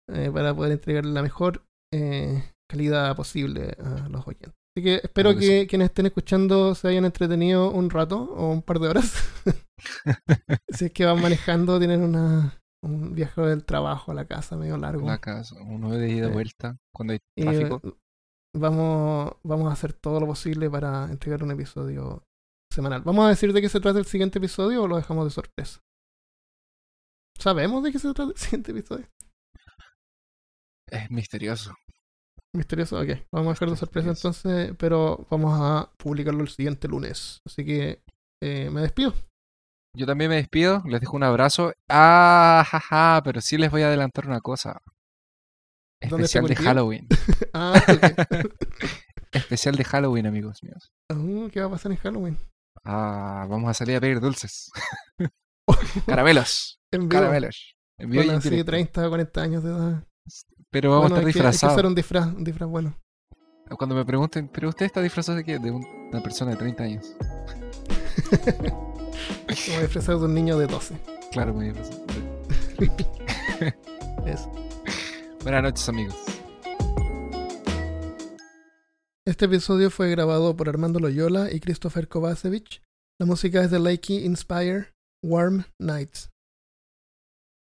eh, 0.09 0.29
para 0.33 0.53
poder 0.53 0.73
entregar 0.73 1.05
la 1.05 1.21
mejor 1.21 1.63
eh, 1.93 2.43
calidad 2.69 3.15
posible 3.15 3.75
a 3.79 4.09
los 4.09 4.27
oyentes. 4.27 4.53
Así 4.75 4.83
que 4.83 4.95
espero 5.03 5.31
Claro 5.31 5.39
que 5.39 5.47
que 5.61 5.67
quienes 5.67 5.85
estén 5.89 6.05
escuchando 6.05 6.75
se 6.75 6.87
hayan 6.87 7.05
entretenido 7.05 7.71
un 7.71 7.89
rato 7.89 8.17
o 8.23 8.51
un 8.51 8.61
par 8.61 8.79
de 8.79 8.87
horas. 8.89 9.13
si 10.69 10.85
es 10.85 10.91
que 10.91 11.05
van 11.05 11.21
manejando, 11.21 11.77
tienen 11.79 12.01
una, 12.01 12.57
un 12.83 13.13
viaje 13.13 13.41
del 13.41 13.65
trabajo 13.65 14.11
a 14.11 14.15
la 14.15 14.25
casa 14.25 14.55
medio 14.57 14.77
largo. 14.77 15.05
La 15.07 15.17
casa, 15.19 15.55
uno 15.61 15.91
de 15.91 16.09
ida 16.09 16.25
y 16.25 16.29
Sí. 16.29 16.33
vuelta 16.33 16.77
cuando 16.93 17.13
hay 17.13 17.19
tráfico. 17.37 17.81
vamos, 18.55 19.33
vamos 19.43 19.69
a 19.69 19.73
hacer 19.73 19.93
todo 19.93 20.19
lo 20.19 20.27
posible 20.27 20.69
para 20.69 21.05
entregar 21.11 21.43
un 21.43 21.51
episodio 21.51 22.23
semanal. 22.71 23.01
¿Vamos 23.03 23.25
a 23.25 23.29
decir 23.29 23.53
de 23.53 23.61
qué 23.61 23.69
se 23.69 23.79
trata 23.79 23.99
el 23.99 24.05
siguiente 24.05 24.39
episodio 24.39 24.83
o 24.83 24.87
lo 24.87 24.97
dejamos 24.97 25.25
de 25.25 25.31
sorpresa? 25.31 25.79
¿Sabemos 27.37 27.83
de 27.83 27.91
qué 27.91 27.99
se 27.99 28.13
trata 28.13 28.31
el 28.31 28.37
siguiente 28.37 28.71
episodio? 28.71 29.07
Es 30.89 31.09
misterioso. 31.09 31.73
Misterioso, 32.53 32.99
ok. 32.99 33.09
Vamos 33.31 33.47
a 33.47 33.53
dejar 33.53 33.69
de 33.69 33.77
sorpresa 33.77 34.09
entonces, 34.09 34.75
pero 34.77 35.25
vamos 35.29 35.57
a 35.59 35.91
publicarlo 35.97 36.41
el 36.41 36.49
siguiente 36.49 36.87
lunes. 36.87 37.39
Así 37.45 37.65
que 37.65 38.03
eh, 38.43 38.69
me 38.69 38.81
despido. 38.81 39.13
Yo 39.95 40.05
también 40.05 40.29
me 40.29 40.37
despido, 40.37 40.83
les 40.85 41.01
dejo 41.01 41.17
un 41.17 41.23
abrazo. 41.23 41.73
Ah, 41.89 42.63
jaja, 42.65 43.21
pero 43.23 43.41
sí 43.41 43.57
les 43.57 43.71
voy 43.71 43.81
a 43.81 43.87
adelantar 43.87 44.27
una 44.27 44.39
cosa. 44.39 44.81
¿Dónde 46.09 46.25
está 46.25 46.39
Especial 46.39 46.47
de? 46.47 46.55
Halloween. 46.55 47.07
Ah. 47.53 47.73
Especial 49.33 49.75
de 49.75 49.83
Halloween, 49.83 50.25
amigos 50.25 50.63
míos. 50.63 50.91
Uh, 51.13 51.49
¿Qué 51.49 51.59
va 51.59 51.67
a 51.67 51.71
pasar 51.71 51.91
en 51.91 51.97
Halloween? 51.97 52.37
Ah, 52.83 53.45
vamos 53.49 53.69
a 53.69 53.73
salir 53.73 53.95
a 53.97 54.01
pedir 54.01 54.19
dulces. 54.19 54.71
Caramelos. 56.05 56.77
En 56.93 57.07
Caramelos. 57.09 57.75
En 57.97 58.09
vivo 58.09 58.31
así 58.33 58.49
directo. 58.49 58.71
30 58.71 59.07
o 59.07 59.09
40 59.09 59.41
años 59.41 59.63
de 59.63 59.69
edad. 59.69 60.03
Pero 60.69 60.89
vamos 60.89 61.03
Bueno, 61.11 61.15
a 61.15 61.19
estar 61.19 61.23
que- 61.23 61.27
hay 61.29 61.33
que 61.33 61.39
disfrazados. 61.39 61.73
hacer 61.73 61.85
un 61.85 61.95
disfraz, 61.95 62.27
un 62.27 62.43
disfraz 62.43 62.69
bueno. 62.69 62.97
Cuando 63.77 63.95
me 63.95 64.03
pregunten, 64.03 64.49
¿pero 64.49 64.67
usted 64.69 64.85
está 64.87 65.01
disfrazado 65.01 65.37
de 65.37 65.45
qué? 65.45 65.57
De 65.59 65.71
un- 65.71 65.85
una 66.11 66.21
persona 66.21 66.51
de 66.51 66.57
30 66.57 66.83
años. 66.83 67.15
Como 68.71 69.79
disfrazado 69.81 70.19
de 70.19 70.25
un 70.25 70.33
niño 70.33 70.57
de 70.57 70.67
12. 70.67 70.95
Claro, 71.31 71.53
muy 71.53 71.67
disfrazado. 71.71 72.05
Eso. 74.25 74.51
Buenas 75.43 75.63
noches, 75.63 75.87
amigos. 75.87 76.15
Este 79.23 79.45
episodio 79.45 79.91
fue 79.91 80.09
grabado 80.09 80.57
por 80.57 80.67
Armando 80.67 80.99
Loyola 80.99 81.53
y 81.53 81.59
Christopher 81.59 82.07
Kovacevic. 82.07 82.81
La 83.19 83.27
música 83.27 83.63
es 83.63 83.69
de 83.69 83.77
Lakey 83.77 84.25
Inspire 84.25 84.95
Warm 85.23 85.65
Nights. 85.77 86.30